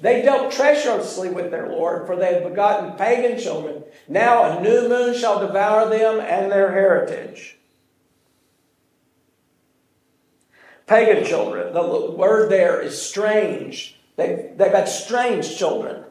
They 0.00 0.22
dealt 0.22 0.52
treacherously 0.52 1.30
with 1.30 1.50
their 1.50 1.68
Lord, 1.68 2.06
for 2.06 2.16
they 2.16 2.34
had 2.34 2.42
begotten 2.42 2.96
pagan 2.96 3.38
children. 3.38 3.84
Now 4.08 4.58
a 4.58 4.60
new 4.60 4.88
moon 4.88 5.14
shall 5.16 5.46
devour 5.46 5.88
them 5.88 6.20
and 6.20 6.50
their 6.50 6.72
heritage. 6.72 7.56
Pagan 10.86 11.24
children, 11.24 11.72
the 11.72 12.10
word 12.10 12.50
there 12.50 12.80
is 12.80 13.00
strange. 13.00 13.96
They, 14.16 14.52
they've 14.56 14.72
got 14.72 14.88
strange 14.88 15.56
children. 15.56 16.04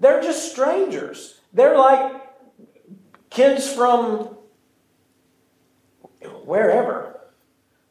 They're 0.00 0.20
just 0.20 0.50
strangers. 0.52 1.40
They're 1.52 1.78
like 1.78 2.20
kids 3.30 3.72
from 3.72 4.36
wherever. 6.44 7.11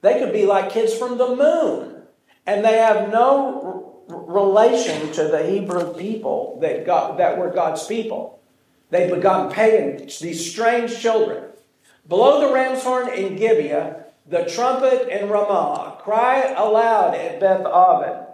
They 0.02 0.20
could 0.20 0.34
be 0.34 0.46
like 0.46 0.72
kids 0.72 0.94
from 0.94 1.18
the 1.18 1.36
moon. 1.36 2.04
And 2.46 2.66
they 2.66 2.78
have 2.78 3.12
no 3.12 4.04
relation 4.10 5.12
to 5.14 5.26
the 5.26 5.48
Hebrew 5.48 5.94
people 5.94 6.58
that, 6.62 6.86
God, 6.86 7.20
that 7.20 7.38
were 7.38 7.52
God's 7.52 7.86
people. 7.86 8.40
They've 8.90 9.14
begotten 9.14 9.52
pagan, 9.52 10.08
these 10.20 10.52
strange 10.52 11.00
children. 11.00 11.46
Blow 12.06 12.46
the 12.46 12.54
ram's 12.54 12.84
horn 12.84 13.14
in 13.14 13.38
Gibeah, 13.38 14.06
the 14.28 14.46
trumpet 14.46 15.08
in 15.08 15.30
Ramah. 15.30 16.00
Cry 16.02 16.54
aloud 16.58 17.16
at 17.16 17.40
Beth 17.40 17.66
Aven. 17.66 18.26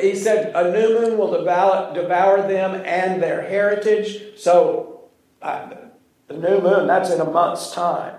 He 0.00 0.14
said, 0.14 0.52
A 0.54 0.70
new 0.72 1.00
moon 1.00 1.18
will 1.18 1.32
devour, 1.38 1.94
devour 1.94 2.46
them 2.46 2.74
and 2.84 3.22
their 3.22 3.42
heritage. 3.42 4.38
So, 4.38 5.10
uh, 5.42 5.70
the 6.28 6.34
new 6.34 6.60
moon, 6.60 6.86
that's 6.86 7.10
in 7.10 7.20
a 7.20 7.24
month's 7.24 7.72
time. 7.72 8.16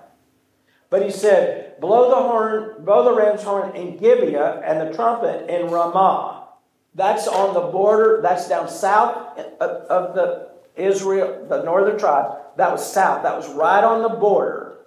But 0.90 1.04
he 1.04 1.12
said, 1.12 1.80
Blow 1.80 2.10
the 2.10 2.16
horn, 2.16 2.86
blow 2.86 3.04
the 3.04 3.14
ram's 3.14 3.44
horn 3.44 3.76
in 3.76 3.98
Gibeah 3.98 4.62
and 4.66 4.80
the 4.80 4.96
trumpet 4.96 5.50
in 5.50 5.70
Ramah. 5.70 6.48
That's 6.94 7.28
on 7.28 7.54
the 7.54 7.72
border, 7.72 8.22
that's 8.22 8.48
down 8.48 8.70
south 8.70 9.38
of 9.60 10.16
the 10.16 10.52
Israel, 10.76 11.46
the 11.50 11.64
northern 11.64 12.00
tribe. 12.00 12.38
That 12.58 12.72
was 12.72 12.90
south, 12.90 13.24
that 13.24 13.36
was 13.36 13.50
right 13.50 13.84
on 13.84 14.02
the 14.02 14.10
border. 14.10 14.78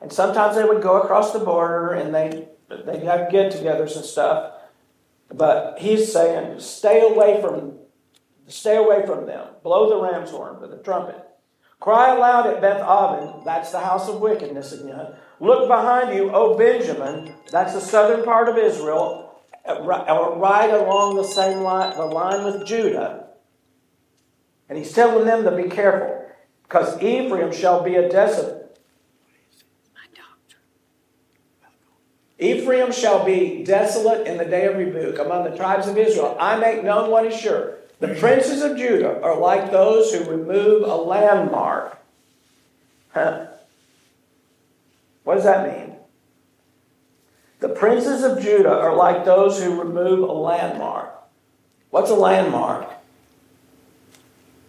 And 0.00 0.12
sometimes 0.12 0.56
they 0.56 0.64
would 0.64 0.82
go 0.82 1.00
across 1.00 1.32
the 1.32 1.38
border 1.38 1.92
and 1.92 2.12
they, 2.12 2.48
they'd 2.68 3.04
have 3.04 3.30
get 3.30 3.52
togethers 3.52 3.94
and 3.94 4.04
stuff. 4.04 4.54
But 5.34 5.78
he's 5.78 6.12
saying, 6.12 6.60
stay 6.60 7.00
away 7.00 7.40
from, 7.40 7.78
stay 8.46 8.76
away 8.76 9.06
from 9.06 9.26
them. 9.26 9.48
Blow 9.62 9.88
the 9.88 10.02
ram's 10.02 10.30
horn 10.30 10.60
with 10.60 10.70
the 10.70 10.78
trumpet. 10.78 11.16
Cry 11.80 12.14
aloud 12.14 12.46
at 12.46 12.60
Beth 12.60 12.80
Aven, 12.80 13.42
that's 13.44 13.72
the 13.72 13.80
house 13.80 14.08
of 14.08 14.20
wickedness 14.20 14.72
again. 14.72 15.14
Look 15.40 15.66
behind 15.66 16.14
you, 16.14 16.30
O 16.30 16.56
Benjamin, 16.56 17.34
that's 17.50 17.72
the 17.74 17.80
southern 17.80 18.24
part 18.24 18.48
of 18.48 18.56
Israel, 18.56 19.34
uh, 19.66 19.72
uh, 19.72 20.36
right 20.36 20.70
along 20.70 21.16
the 21.16 21.24
same 21.24 21.62
line, 21.62 21.96
the 21.96 22.04
line 22.04 22.44
with 22.44 22.64
Judah. 22.66 23.30
And 24.68 24.78
he's 24.78 24.92
telling 24.92 25.26
them 25.26 25.42
to 25.44 25.50
be 25.56 25.68
careful, 25.68 26.24
because 26.62 27.02
Ephraim 27.02 27.52
shall 27.52 27.82
be 27.82 27.96
a 27.96 28.08
desolate. 28.08 28.61
Ephraim 32.42 32.90
shall 32.90 33.24
be 33.24 33.62
desolate 33.62 34.26
in 34.26 34.36
the 34.36 34.44
day 34.44 34.66
of 34.66 34.76
rebuke 34.76 35.18
among 35.20 35.44
the 35.44 35.56
tribes 35.56 35.86
of 35.86 35.96
Israel. 35.96 36.36
I 36.40 36.58
make 36.58 36.82
known 36.82 37.10
what 37.10 37.24
is 37.24 37.38
sure. 37.38 37.78
The 38.00 38.16
princes 38.16 38.62
of 38.62 38.76
Judah 38.76 39.22
are 39.22 39.38
like 39.38 39.70
those 39.70 40.12
who 40.12 40.24
remove 40.28 40.82
a 40.82 40.96
landmark. 40.96 41.98
Huh? 43.14 43.46
What 45.22 45.36
does 45.36 45.44
that 45.44 45.68
mean? 45.72 45.96
The 47.60 47.68
princes 47.68 48.24
of 48.24 48.42
Judah 48.42 48.76
are 48.76 48.96
like 48.96 49.24
those 49.24 49.62
who 49.62 49.80
remove 49.80 50.28
a 50.28 50.32
landmark. 50.32 51.14
What's 51.90 52.10
a 52.10 52.14
landmark? 52.16 52.90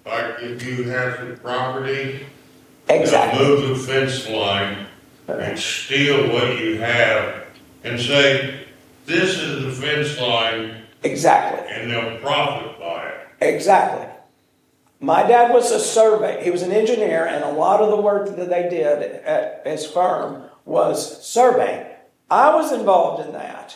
Like 0.05 0.35
if 0.41 0.61
you 0.63 0.83
have 0.89 1.15
some 1.15 1.37
property, 1.37 2.27
Exactly. 2.87 3.43
move 3.43 3.69
the 3.69 3.75
fence 3.75 4.29
line 4.29 4.85
and 5.27 5.57
steal 5.57 6.31
what 6.31 6.59
you 6.59 6.77
have 6.77 7.42
and 7.83 7.99
say, 7.99 8.65
this 9.05 9.37
is 9.37 9.63
the 9.65 9.71
fence 9.85 10.19
line, 10.19 10.83
Exactly. 11.03 11.67
and 11.69 11.91
they'll 11.91 12.17
profit 12.19 12.79
by 12.79 13.07
it. 13.07 13.27
Exactly. 13.41 14.07
My 14.99 15.23
dad 15.23 15.53
was 15.53 15.69
a 15.71 15.79
survey. 15.79 16.41
He 16.43 16.49
was 16.49 16.61
an 16.61 16.71
engineer, 16.71 17.25
and 17.25 17.43
a 17.43 17.51
lot 17.51 17.81
of 17.81 17.89
the 17.89 17.97
work 18.01 18.35
that 18.37 18.49
they 18.49 18.69
did 18.69 19.01
at 19.25 19.67
his 19.67 19.85
firm 19.85 20.43
was 20.63 21.25
surveying. 21.25 21.85
I 22.31 22.55
was 22.55 22.71
involved 22.71 23.25
in 23.27 23.33
that. 23.33 23.75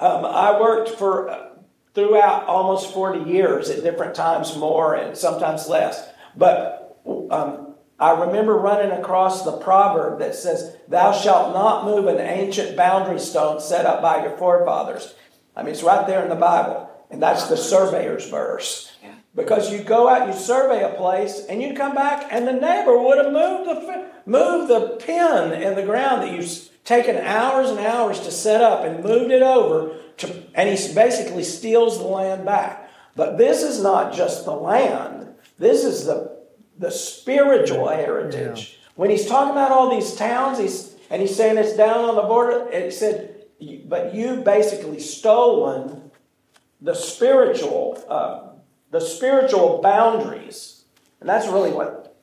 um, 0.00 0.24
I 0.24 0.60
worked 0.60 0.88
for 0.90 1.28
uh, 1.30 1.48
throughout 1.94 2.44
almost 2.46 2.92
40 2.92 3.30
years 3.30 3.70
at 3.70 3.84
different 3.84 4.16
times 4.16 4.56
more 4.56 4.94
and 4.96 5.16
sometimes 5.16 5.68
less. 5.68 6.08
But 6.36 6.98
um, 7.30 7.65
I 7.98 8.10
remember 8.12 8.54
running 8.54 8.90
across 8.90 9.44
the 9.44 9.56
proverb 9.56 10.18
that 10.18 10.34
says, 10.34 10.76
Thou 10.88 11.12
shalt 11.12 11.54
not 11.54 11.84
move 11.84 12.06
an 12.06 12.20
ancient 12.20 12.76
boundary 12.76 13.18
stone 13.18 13.60
set 13.60 13.86
up 13.86 14.02
by 14.02 14.22
your 14.22 14.36
forefathers. 14.36 15.14
I 15.54 15.62
mean, 15.62 15.72
it's 15.72 15.82
right 15.82 16.06
there 16.06 16.22
in 16.22 16.28
the 16.28 16.34
Bible. 16.34 16.90
And 17.10 17.22
that's 17.22 17.48
the 17.48 17.56
surveyor's 17.56 18.28
verse. 18.28 18.92
Because 19.34 19.70
you 19.70 19.82
go 19.82 20.08
out, 20.08 20.26
you 20.26 20.32
survey 20.32 20.82
a 20.82 20.96
place, 20.96 21.44
and 21.46 21.62
you 21.62 21.74
come 21.74 21.94
back, 21.94 22.26
and 22.30 22.48
the 22.48 22.54
neighbor 22.54 22.98
would 22.98 23.18
have 23.18 23.32
moved 23.32 23.68
the 23.68 24.10
moved 24.24 24.68
the 24.68 24.96
pin 25.04 25.52
in 25.52 25.74
the 25.74 25.84
ground 25.84 26.22
that 26.22 26.32
you've 26.32 26.70
taken 26.84 27.16
hours 27.16 27.70
and 27.70 27.78
hours 27.78 28.18
to 28.20 28.30
set 28.30 28.62
up, 28.62 28.82
and 28.84 29.04
moved 29.04 29.30
it 29.30 29.42
over 29.42 29.94
to, 30.16 30.42
and 30.54 30.70
he 30.70 30.94
basically 30.94 31.44
steals 31.44 31.98
the 31.98 32.06
land 32.06 32.46
back. 32.46 32.90
But 33.14 33.36
this 33.36 33.62
is 33.62 33.82
not 33.82 34.14
just 34.14 34.46
the 34.46 34.54
land; 34.54 35.34
this 35.58 35.84
is 35.84 36.06
the 36.06 36.35
the 36.78 36.90
spiritual 36.90 37.88
heritage. 37.88 38.80
When 38.94 39.10
he's 39.10 39.26
talking 39.26 39.52
about 39.52 39.72
all 39.72 39.90
these 39.94 40.14
towns, 40.14 40.58
he's 40.58 40.96
and 41.10 41.22
he's 41.22 41.36
saying 41.36 41.58
it's 41.58 41.76
down 41.76 42.04
on 42.04 42.16
the 42.16 42.22
border. 42.22 42.68
It 42.70 42.92
said, 42.92 43.46
but 43.84 44.14
you 44.14 44.36
basically 44.36 45.00
stolen 45.00 46.10
the 46.80 46.94
spiritual, 46.94 48.02
uh, 48.08 48.48
the 48.90 49.00
spiritual 49.00 49.80
boundaries, 49.82 50.84
and 51.20 51.28
that's 51.28 51.46
really 51.46 51.72
what 51.72 52.16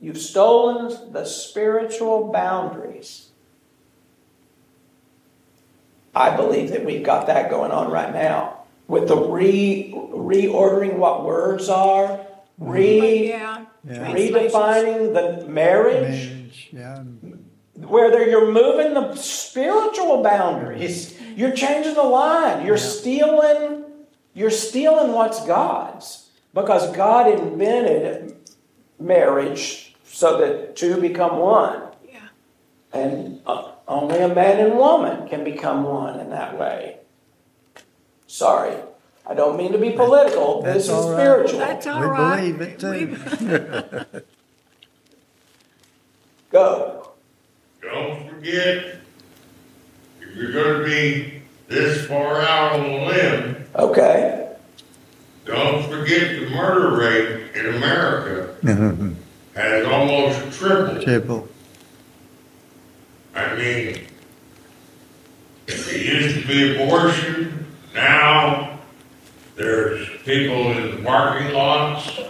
you've 0.00 0.18
stolen 0.18 1.12
the 1.12 1.24
spiritual 1.24 2.32
boundaries. 2.32 3.30
I 6.14 6.34
believe 6.34 6.70
that 6.70 6.84
we've 6.84 7.04
got 7.04 7.26
that 7.26 7.50
going 7.50 7.70
on 7.70 7.90
right 7.90 8.12
now 8.12 8.64
with 8.88 9.08
the 9.08 9.16
re 9.16 9.92
reordering 9.94 10.96
what 10.96 11.24
words 11.24 11.68
are, 11.68 12.25
re 12.58 13.28
yeah. 13.28 13.64
Yeah. 13.88 14.12
redefining 14.12 15.12
the 15.14 15.46
marriage, 15.46 16.28
Marriage, 16.30 16.68
yeah. 16.72 17.02
where 17.86 18.10
they're- 18.10 18.28
you're 18.28 18.50
moving 18.50 18.94
the 18.94 19.14
spiritual 19.16 20.22
boundaries. 20.22 21.14
You're 21.36 21.52
changing 21.52 21.94
the 21.94 22.02
line. 22.02 22.64
You're 22.66 22.78
stealing. 22.78 23.84
You're 24.34 24.50
stealing 24.50 25.12
what's 25.12 25.44
God's 25.46 26.30
because 26.54 26.90
God 26.96 27.28
invented 27.30 28.36
marriage 28.98 29.94
so 30.04 30.38
that 30.38 30.76
two 30.76 30.98
become 31.00 31.38
one, 31.38 31.82
Yeah. 32.10 32.18
and 32.92 33.40
uh, 33.46 33.72
only 33.86 34.18
a 34.18 34.28
man 34.28 34.58
and 34.58 34.76
woman 34.78 35.28
can 35.28 35.44
become 35.44 35.84
one 35.84 36.18
in 36.20 36.30
that 36.30 36.58
way. 36.58 36.98
Sorry, 38.26 38.74
I 39.28 39.34
don't 39.34 39.56
mean 39.56 39.72
to 39.72 39.78
be 39.78 39.90
political. 39.90 40.62
That's 40.62 40.74
this 40.76 40.84
is 40.84 40.90
all 40.90 41.10
right. 41.12 41.18
spiritual. 41.20 41.58
That's 41.58 41.86
all 41.86 42.00
We 42.00 42.06
right. 42.06 42.56
believe 42.56 42.60
it 42.60 42.78
too. 42.78 44.20
Go. 46.52 47.10
Don't 47.82 48.28
forget, 48.30 48.98
if 50.20 50.36
you're 50.36 50.52
gonna 50.52 50.84
be 50.84 51.42
this 51.68 52.06
far 52.06 52.40
out 52.40 52.72
on 52.74 52.82
the 52.84 53.06
limb, 53.06 53.64
Okay. 53.74 54.48
don't 55.44 55.88
forget 55.90 56.40
the 56.40 56.48
murder 56.50 56.96
rate 56.96 57.54
in 57.56 57.74
America 57.74 58.54
has 59.54 59.86
almost 59.86 60.58
tripled. 60.58 61.02
Triple. 61.02 61.48
I 63.34 63.54
mean, 63.54 64.06
it 65.66 66.06
used 66.06 66.40
to 66.42 66.46
be 66.48 66.82
abortion, 66.82 67.66
now 67.94 68.65
there's 69.56 70.08
people 70.24 70.72
in 70.72 71.04
parking 71.04 71.52
lots. 71.54 72.20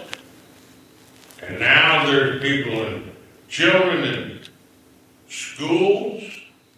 And 1.42 1.60
now 1.60 2.06
there's 2.06 2.40
people 2.40 2.72
in, 2.86 3.12
children 3.48 4.04
in 4.04 4.40
schools. 5.28 6.22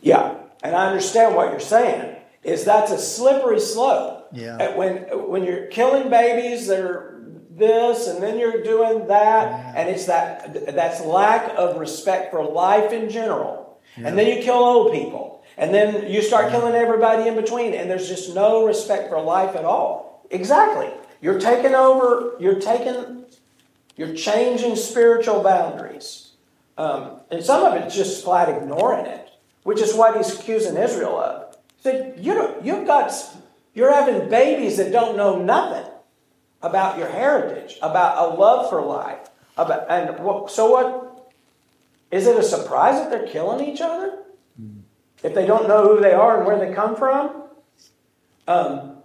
Yeah, 0.03 0.35
and 0.63 0.75
I 0.75 0.87
understand 0.89 1.35
what 1.35 1.51
you're 1.51 1.61
saying. 1.61 2.17
Is 2.43 2.65
that's 2.65 2.91
a 2.91 2.99
slippery 2.99 3.61
slope. 3.61 4.29
Yeah. 4.33 4.77
When 4.77 4.97
when 5.29 5.45
you're 5.45 5.67
killing 5.67 6.09
babies, 6.09 6.67
they're 6.67 7.21
this, 7.51 8.07
and 8.07 8.23
then 8.23 8.39
you're 8.39 8.63
doing 8.63 9.09
that, 9.09 9.75
and 9.77 9.89
it's 9.89 10.07
that 10.07 10.75
that's 10.75 11.01
lack 11.01 11.53
of 11.57 11.79
respect 11.79 12.31
for 12.31 12.45
life 12.45 12.93
in 12.93 13.11
general. 13.11 13.81
And 13.97 14.17
then 14.17 14.29
you 14.29 14.43
kill 14.43 14.55
old 14.55 14.93
people, 14.93 15.43
and 15.57 15.75
then 15.75 16.09
you 16.09 16.23
start 16.23 16.53
killing 16.53 16.75
everybody 16.75 17.27
in 17.29 17.35
between, 17.35 17.75
and 17.75 17.91
there's 17.91 18.09
just 18.09 18.33
no 18.35 18.65
respect 18.65 19.09
for 19.09 19.21
life 19.21 19.57
at 19.57 19.65
all. 19.65 20.08
Exactly. 20.31 20.91
You're 21.21 21.41
taking 21.41 21.75
over. 21.75 22.35
You're 22.39 22.61
taking. 22.61 23.25
You're 23.97 24.15
changing 24.15 24.77
spiritual 24.77 25.43
boundaries. 25.43 26.29
Um, 26.79 27.17
and 27.33 27.45
some 27.45 27.65
of 27.65 27.75
it's 27.75 27.97
just 27.97 28.23
flat 28.23 28.49
ignoring 28.49 29.07
it, 29.07 29.29
which 29.65 29.81
is 29.81 29.93
what 29.93 30.17
he's 30.17 30.39
accusing 30.39 30.77
Israel 30.77 31.19
of. 31.19 31.57
He 31.77 31.83
said, 31.83 32.15
you 32.21 32.35
don't, 32.35 32.65
you've 32.65 32.87
got, 32.87 33.13
you're 33.75 33.93
having 33.93 34.29
babies 34.29 34.77
that 34.77 34.93
don't 34.93 35.17
know 35.17 35.43
nothing 35.43 35.91
about 36.63 36.97
your 36.97 37.09
heritage, 37.09 37.77
about 37.83 38.19
a 38.19 38.35
love 38.37 38.71
for 38.71 38.81
life. 38.81 39.29
About, 39.57 39.91
and 39.91 40.21
what, 40.21 40.53
so 40.53 40.71
what? 40.71 41.33
Is 42.13 42.29
it 42.29 42.39
a 42.39 42.43
surprise 42.45 43.01
that 43.01 43.11
they're 43.11 43.27
killing 43.27 43.67
each 43.67 43.81
other? 43.81 44.19
If 45.25 45.35
they 45.35 45.47
don't 45.47 45.67
know 45.67 45.83
who 45.83 46.01
they 46.01 46.13
are 46.13 46.39
and 46.39 46.47
where 46.47 46.59
they 46.61 46.73
come 46.73 46.95
from? 46.95 47.43
Um, 48.47 48.98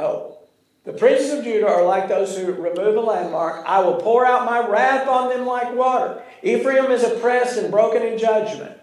Oh, 0.00 0.38
the 0.84 0.94
princes 0.94 1.30
of 1.30 1.44
Judah 1.44 1.68
are 1.68 1.84
like 1.84 2.08
those 2.08 2.36
who 2.36 2.52
remove 2.52 2.96
a 2.96 3.00
landmark. 3.00 3.64
I 3.66 3.80
will 3.80 3.96
pour 3.96 4.24
out 4.24 4.46
my 4.46 4.66
wrath 4.66 5.06
on 5.06 5.28
them 5.28 5.44
like 5.44 5.74
water. 5.74 6.22
Ephraim 6.42 6.90
is 6.90 7.04
oppressed 7.04 7.58
and 7.58 7.70
broken 7.70 8.02
in 8.02 8.18
judgment 8.18 8.80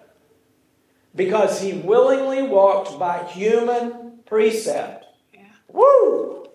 because 1.15 1.59
he 1.59 1.73
willingly 1.73 2.43
walked 2.43 2.99
by 2.99 3.23
human 3.23 4.19
precept. 4.25 5.05
Woo! 5.67 6.47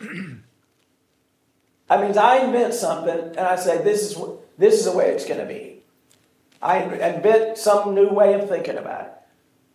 That 1.86 2.00
means 2.00 2.16
I 2.16 2.38
invent 2.38 2.72
something 2.72 3.14
and 3.14 3.40
I 3.40 3.56
say 3.56 3.82
this 3.82 4.02
is 4.02 4.18
this 4.56 4.74
is 4.74 4.86
the 4.86 4.96
way 4.96 5.10
it's 5.10 5.26
going 5.26 5.38
to 5.40 5.46
be. 5.46 5.82
I 6.62 6.82
invent 6.82 7.58
some 7.58 7.94
new 7.94 8.08
way 8.08 8.32
of 8.34 8.48
thinking 8.48 8.78
about 8.78 9.02
it. 9.02 9.12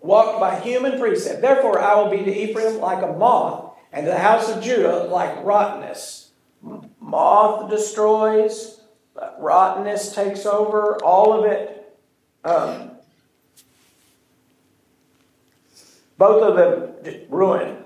Walk 0.02 0.40
by 0.40 0.60
human 0.60 1.00
precept. 1.00 1.42
Therefore, 1.42 1.80
I 1.80 1.96
will 1.96 2.10
be 2.10 2.24
to 2.24 2.36
Ephraim 2.36 2.80
like 2.80 3.04
a 3.04 3.14
moth, 3.14 3.69
and 3.92 4.06
the 4.06 4.18
house 4.18 4.50
of 4.50 4.64
Judah 4.64 5.04
like 5.06 5.44
rottenness. 5.44 6.32
Moth 7.00 7.70
destroys, 7.70 8.82
rottenness 9.40 10.14
takes 10.14 10.46
over, 10.46 10.98
all 11.04 11.34
of 11.34 11.46
it. 11.46 11.98
Um, 12.44 12.92
both 16.18 16.44
of 16.44 16.56
them 16.56 17.26
ruin 17.30 17.78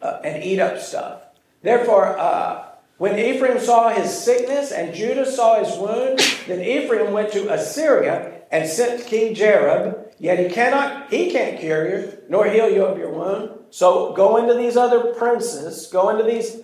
uh, 0.00 0.20
and 0.24 0.44
eat 0.44 0.60
up 0.60 0.78
stuff. 0.78 1.22
Therefore, 1.62 2.18
uh, 2.18 2.66
when 2.98 3.18
Ephraim 3.18 3.58
saw 3.58 3.88
his 3.88 4.16
sickness 4.16 4.70
and 4.70 4.94
Judah 4.94 5.26
saw 5.26 5.62
his 5.62 5.76
wound, 5.76 6.20
then 6.46 6.60
Ephraim 6.60 7.12
went 7.12 7.32
to 7.32 7.52
Assyria 7.52 8.31
and 8.52 8.68
sent 8.68 9.04
King 9.06 9.34
Jareb. 9.34 10.12
Yet 10.18 10.38
he 10.38 10.48
cannot, 10.48 11.10
he 11.10 11.32
can't 11.32 11.58
cure 11.58 11.88
you, 11.88 12.18
nor 12.28 12.46
heal 12.46 12.70
you 12.70 12.84
of 12.84 12.96
your 12.96 13.10
wound. 13.10 13.50
So 13.70 14.12
go 14.12 14.36
into 14.36 14.54
these 14.54 14.76
other 14.76 15.12
princes, 15.14 15.88
go 15.88 16.10
into 16.10 16.22
these 16.22 16.62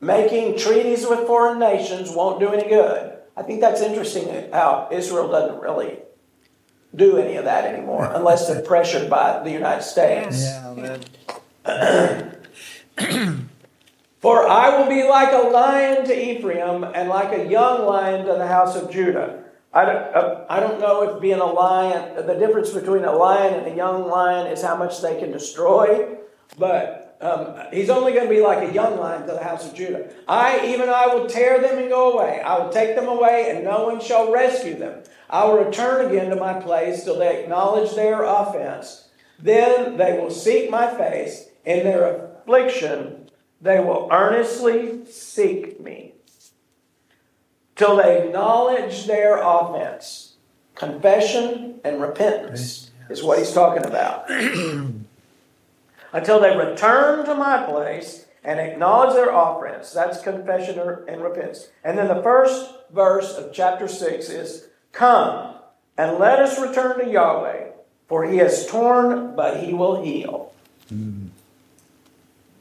making 0.00 0.58
treaties 0.58 1.06
with 1.06 1.26
foreign 1.26 1.58
nations 1.58 2.10
won't 2.10 2.40
do 2.40 2.48
any 2.48 2.68
good. 2.68 3.16
I 3.36 3.42
think 3.42 3.60
that's 3.60 3.80
interesting 3.80 4.50
how 4.52 4.88
Israel 4.90 5.28
doesn't 5.28 5.60
really 5.60 5.98
do 6.94 7.18
any 7.18 7.36
of 7.36 7.44
that 7.44 7.64
anymore 7.64 8.10
unless 8.12 8.48
they're 8.48 8.62
pressured 8.62 9.08
by 9.08 9.42
the 9.42 9.50
United 9.50 9.82
States. 9.82 10.42
Yeah, 10.42 10.98
that, 11.64 12.36
For 14.20 14.46
I 14.46 14.78
will 14.78 14.88
be 14.88 15.04
like 15.04 15.32
a 15.32 15.48
lion 15.48 16.04
to 16.04 16.30
Ephraim 16.30 16.84
and 16.84 17.08
like 17.08 17.32
a 17.32 17.48
young 17.48 17.86
lion 17.86 18.26
to 18.26 18.34
the 18.34 18.46
house 18.46 18.76
of 18.76 18.90
Judah. 18.90 19.44
I 19.72 19.84
don't, 19.84 20.14
uh, 20.16 20.44
I 20.50 20.58
don't 20.58 20.80
know 20.80 21.02
if 21.02 21.20
being 21.20 21.38
a 21.38 21.46
lion, 21.46 22.26
the 22.26 22.34
difference 22.34 22.70
between 22.70 23.04
a 23.04 23.12
lion 23.12 23.54
and 23.54 23.66
a 23.68 23.76
young 23.76 24.08
lion 24.08 24.48
is 24.48 24.62
how 24.62 24.76
much 24.76 25.00
they 25.00 25.20
can 25.20 25.30
destroy, 25.30 26.16
but 26.58 27.16
um, 27.20 27.54
he's 27.72 27.88
only 27.88 28.12
going 28.12 28.28
to 28.28 28.34
be 28.34 28.40
like 28.40 28.68
a 28.68 28.72
young 28.72 28.98
lion 28.98 29.26
to 29.26 29.32
the 29.32 29.44
house 29.44 29.68
of 29.68 29.74
Judah. 29.74 30.12
I, 30.26 30.66
even 30.66 30.88
I, 30.88 31.14
will 31.14 31.28
tear 31.28 31.60
them 31.60 31.78
and 31.78 31.88
go 31.88 32.18
away. 32.18 32.40
I 32.40 32.58
will 32.58 32.70
take 32.72 32.96
them 32.96 33.06
away, 33.06 33.50
and 33.50 33.64
no 33.64 33.84
one 33.84 34.00
shall 34.00 34.32
rescue 34.32 34.76
them. 34.76 35.02
I 35.28 35.44
will 35.44 35.64
return 35.64 36.06
again 36.06 36.30
to 36.30 36.36
my 36.36 36.54
place 36.54 37.04
till 37.04 37.18
they 37.18 37.42
acknowledge 37.42 37.94
their 37.94 38.24
offense. 38.24 39.08
Then 39.38 39.96
they 39.98 40.18
will 40.18 40.30
seek 40.30 40.70
my 40.70 40.92
face. 40.92 41.46
In 41.64 41.84
their 41.84 42.30
affliction, 42.40 43.30
they 43.60 43.78
will 43.78 44.08
earnestly 44.10 45.04
seek 45.06 45.78
me 45.78 46.09
till 47.80 47.96
they 47.96 48.26
acknowledge 48.26 49.06
their 49.06 49.40
offense. 49.42 50.34
Confession 50.74 51.80
and 51.82 51.98
repentance 51.98 52.90
is 53.08 53.22
what 53.22 53.38
he's 53.38 53.52
talking 53.52 53.86
about. 53.86 54.30
Until 56.12 56.40
they 56.40 56.54
return 56.54 57.24
to 57.24 57.34
my 57.34 57.64
place 57.64 58.26
and 58.44 58.60
acknowledge 58.60 59.14
their 59.14 59.30
offense. 59.30 59.92
That's 59.92 60.20
confession 60.20 60.78
and 61.08 61.22
repentance. 61.22 61.68
And 61.82 61.96
then 61.96 62.08
the 62.08 62.22
first 62.22 62.70
verse 62.92 63.32
of 63.32 63.50
chapter 63.54 63.88
6 63.88 64.28
is 64.28 64.68
Come 64.92 65.54
and 65.96 66.18
let 66.18 66.38
us 66.38 66.60
return 66.60 66.98
to 66.98 67.10
Yahweh, 67.10 67.68
for 68.08 68.26
he 68.26 68.36
has 68.38 68.66
torn, 68.66 69.34
but 69.34 69.64
he 69.64 69.72
will 69.72 70.02
heal. 70.02 70.52
Mm-hmm. 70.92 71.28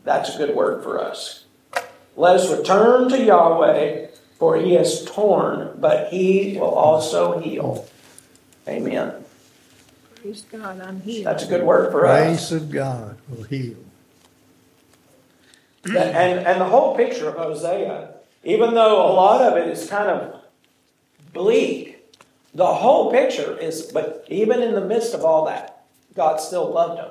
That's 0.05 0.34
a 0.34 0.38
good 0.38 0.55
word 0.55 0.82
for 0.82 0.97
us. 0.97 1.43
Let 2.15 2.38
us 2.38 2.49
return 2.49 3.09
to 3.09 3.22
Yahweh, 3.22 4.09
for 4.39 4.55
he 4.55 4.73
has 4.73 5.03
torn, 5.05 5.75
but 5.77 6.07
he 6.11 6.57
will 6.57 6.73
also 6.73 7.39
heal. 7.39 7.87
Amen. 8.67 9.13
Praise 10.15 10.41
God, 10.51 10.79
I'm 10.81 11.01
healed. 11.01 11.25
That's 11.25 11.43
a 11.43 11.47
good 11.47 11.63
word 11.63 11.91
for 11.91 12.05
us. 12.07 12.25
grace 12.25 12.51
of 12.51 12.71
God 12.71 13.17
will 13.29 13.43
heal. 13.43 13.77
That- 15.83 16.15
and, 16.15 16.47
and 16.47 16.61
the 16.61 16.65
whole 16.65 16.95
picture 16.95 17.29
of 17.29 17.35
Hosea, 17.35 18.15
even 18.43 18.73
though 18.73 19.05
a 19.05 19.11
lot 19.13 19.41
of 19.41 19.57
it 19.57 19.67
is 19.67 19.89
kind 19.89 20.09
of 20.09 20.41
bleak, 21.33 21.97
the 22.53 22.65
whole 22.65 23.11
picture 23.11 23.57
is, 23.57 23.91
but 23.91 24.25
even 24.29 24.61
in 24.61 24.73
the 24.73 24.81
midst 24.81 25.13
of 25.13 25.23
all 25.23 25.45
that, 25.45 25.83
God 26.15 26.39
still 26.39 26.69
loved 26.71 26.99
him. 26.99 27.09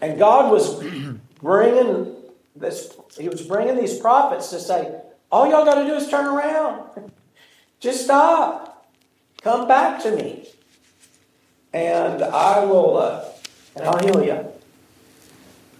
And 0.00 0.18
God 0.18 0.50
was 0.52 0.82
bringing 1.42 2.14
this, 2.56 2.94
He 3.18 3.28
was 3.28 3.42
bringing 3.42 3.76
these 3.76 3.98
prophets 3.98 4.50
to 4.50 4.60
say, 4.60 5.00
all 5.32 5.48
y'all 5.50 5.64
got 5.64 5.76
to 5.76 5.84
do 5.86 5.94
is 5.94 6.08
turn 6.08 6.26
around. 6.26 7.10
Just 7.80 8.04
stop. 8.04 8.86
Come 9.42 9.66
back 9.66 10.00
to 10.02 10.14
me. 10.14 10.46
And 11.72 12.22
I 12.22 12.64
will, 12.64 12.98
uh, 12.98 13.24
and 13.74 13.86
I'll 13.86 13.98
heal 13.98 14.22
you. 14.22 14.46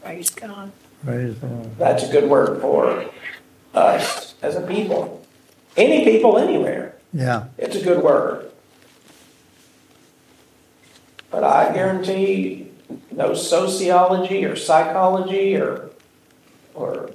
Praise 0.02 0.30
God. 0.30 0.72
Praise 1.04 1.34
God. 1.34 1.78
That's 1.78 2.02
a 2.04 2.10
good 2.10 2.28
word 2.28 2.60
for 2.62 3.04
us 3.74 4.34
as 4.42 4.56
a 4.56 4.62
people. 4.62 5.24
Any 5.76 6.04
people 6.04 6.38
anywhere. 6.38 6.96
Yeah, 7.12 7.44
It's 7.58 7.76
a 7.76 7.82
good 7.82 8.02
word. 8.02 8.50
But 11.30 11.44
I 11.44 11.72
guarantee 11.74 12.68
no 13.10 13.34
sociology 13.34 14.44
or 14.46 14.56
psychology 14.56 15.56
or 15.56 15.90
or 16.74 17.10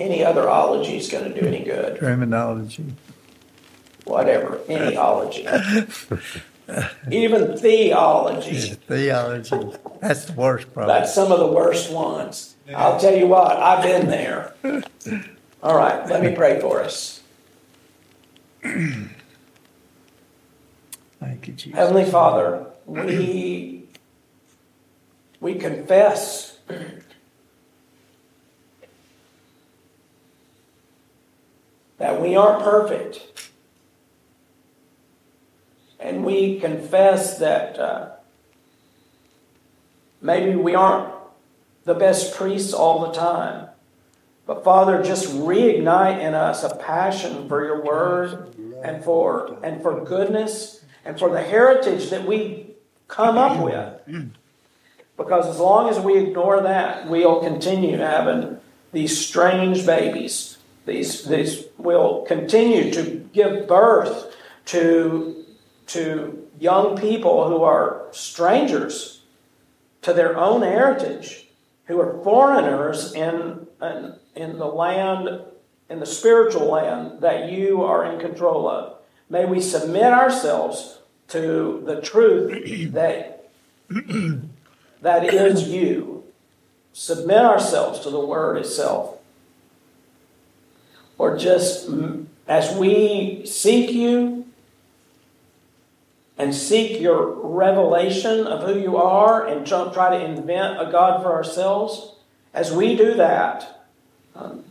any 0.00 0.24
other 0.24 0.48
ology 0.48 0.96
is 0.96 1.08
going 1.08 1.32
to 1.32 1.40
do 1.40 1.46
any 1.46 1.62
good. 1.62 1.98
terminology. 1.98 2.86
Whatever, 4.04 4.60
any 4.68 4.96
ology. 4.96 5.46
Even 7.10 7.56
theology. 7.56 8.54
Theology. 8.54 9.56
That's 10.00 10.24
the 10.24 10.32
worst 10.32 10.72
problem. 10.72 10.96
That's 10.96 11.14
some 11.14 11.30
of 11.30 11.38
the 11.38 11.46
worst 11.46 11.92
ones. 11.92 12.56
I'll 12.74 12.98
tell 12.98 13.14
you 13.14 13.26
what, 13.26 13.56
I've 13.56 13.82
been 13.82 14.08
there. 14.08 14.54
All 15.62 15.76
right, 15.76 16.08
let 16.08 16.22
me 16.22 16.34
pray 16.34 16.60
for 16.60 16.80
us. 16.80 17.20
Thank 18.62 19.08
you, 21.48 21.52
Jesus. 21.52 21.74
Heavenly 21.74 22.04
Father, 22.04 22.66
we, 22.86 23.84
we 25.40 25.54
confess 25.56 26.58
that 32.00 32.20
we 32.20 32.34
aren't 32.34 32.64
perfect. 32.64 33.50
And 36.00 36.24
we 36.24 36.58
confess 36.58 37.38
that 37.38 37.78
uh, 37.78 38.08
maybe 40.22 40.56
we 40.56 40.74
aren't 40.74 41.12
the 41.84 41.92
best 41.94 42.34
priests 42.34 42.72
all 42.72 43.06
the 43.06 43.12
time. 43.12 43.68
But 44.46 44.64
Father, 44.64 45.02
just 45.02 45.28
reignite 45.28 46.20
in 46.20 46.34
us 46.34 46.64
a 46.64 46.74
passion 46.74 47.46
for 47.48 47.64
your 47.64 47.84
word 47.84 48.54
and 48.82 49.04
for 49.04 49.58
and 49.62 49.82
for 49.82 50.02
goodness 50.02 50.82
and 51.04 51.18
for 51.18 51.28
the 51.28 51.42
heritage 51.42 52.08
that 52.10 52.26
we 52.26 52.70
come 53.08 53.36
up 53.36 53.62
with. 53.62 54.32
Because 55.18 55.46
as 55.46 55.58
long 55.60 55.90
as 55.90 56.00
we 56.00 56.16
ignore 56.16 56.62
that, 56.62 57.08
we'll 57.10 57.40
continue 57.40 57.98
having 57.98 58.58
these 58.90 59.18
strange 59.18 59.84
babies. 59.84 60.56
These, 60.86 61.24
these 61.24 61.64
will 61.78 62.22
continue 62.22 62.92
to 62.92 63.28
give 63.32 63.68
birth 63.68 64.34
to, 64.66 65.44
to 65.88 66.48
young 66.58 66.96
people 66.96 67.48
who 67.48 67.62
are 67.62 68.06
strangers 68.12 69.22
to 70.02 70.12
their 70.12 70.36
own 70.36 70.62
heritage, 70.62 71.46
who 71.86 72.00
are 72.00 72.22
foreigners 72.22 73.12
in, 73.14 73.66
in, 73.82 74.14
in 74.34 74.58
the 74.58 74.66
land, 74.66 75.42
in 75.88 76.00
the 76.00 76.06
spiritual 76.06 76.70
land 76.70 77.20
that 77.20 77.50
you 77.50 77.82
are 77.82 78.04
in 78.04 78.20
control 78.20 78.68
of. 78.68 78.96
May 79.28 79.44
we 79.44 79.60
submit 79.60 80.12
ourselves 80.12 80.98
to 81.28 81.82
the 81.84 82.00
truth 82.00 82.92
that, 82.92 83.50
that 85.02 85.24
is 85.34 85.68
you. 85.68 86.24
Submit 86.92 87.38
ourselves 87.38 88.00
to 88.00 88.10
the 88.10 88.20
word 88.20 88.56
itself. 88.56 89.19
Or 91.20 91.36
just 91.36 91.86
as 92.48 92.74
we 92.78 93.42
seek 93.44 93.90
you 93.90 94.46
and 96.38 96.54
seek 96.54 96.98
your 96.98 97.46
revelation 97.46 98.46
of 98.46 98.66
who 98.66 98.80
you 98.80 98.96
are 98.96 99.46
and 99.46 99.66
try 99.66 100.16
to 100.16 100.24
invent 100.24 100.80
a 100.80 100.90
God 100.90 101.22
for 101.22 101.30
ourselves, 101.30 102.14
as 102.54 102.72
we 102.72 102.96
do 102.96 103.12
that, 103.16 103.84
um, 104.34 104.64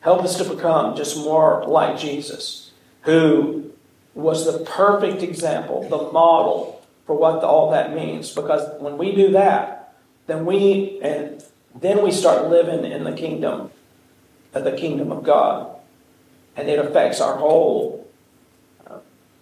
help 0.00 0.24
us 0.24 0.36
to 0.38 0.44
become 0.52 0.96
just 0.96 1.16
more 1.16 1.64
like 1.68 1.96
Jesus, 1.96 2.72
who 3.02 3.70
was 4.12 4.44
the 4.44 4.58
perfect 4.64 5.22
example, 5.22 5.88
the 5.88 6.10
model 6.10 6.84
for 7.06 7.16
what 7.16 7.44
all 7.44 7.70
that 7.70 7.94
means. 7.94 8.34
Because 8.34 8.68
when 8.82 8.98
we 8.98 9.14
do 9.14 9.30
that, 9.30 9.94
then 10.26 10.44
we 10.44 10.98
and 11.00 11.44
then 11.74 12.02
we 12.02 12.10
start 12.10 12.48
living 12.48 12.90
in 12.90 13.04
the 13.04 13.12
kingdom, 13.12 13.70
uh, 14.54 14.60
the 14.60 14.72
kingdom 14.72 15.10
of 15.10 15.22
God, 15.22 15.76
and 16.56 16.68
it 16.68 16.78
affects 16.78 17.20
our 17.20 17.36
whole 17.36 18.06
uh, 18.86 18.98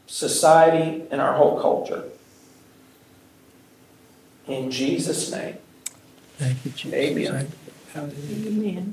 society 0.06 1.04
and 1.10 1.20
our 1.20 1.34
whole 1.34 1.60
culture. 1.60 2.04
In 4.46 4.70
Jesus' 4.70 5.30
name. 5.30 5.56
Thank 6.38 6.64
you, 6.64 6.70
Jesus. 6.70 6.94
Amen. 6.94 7.52
Amen. 7.96 8.88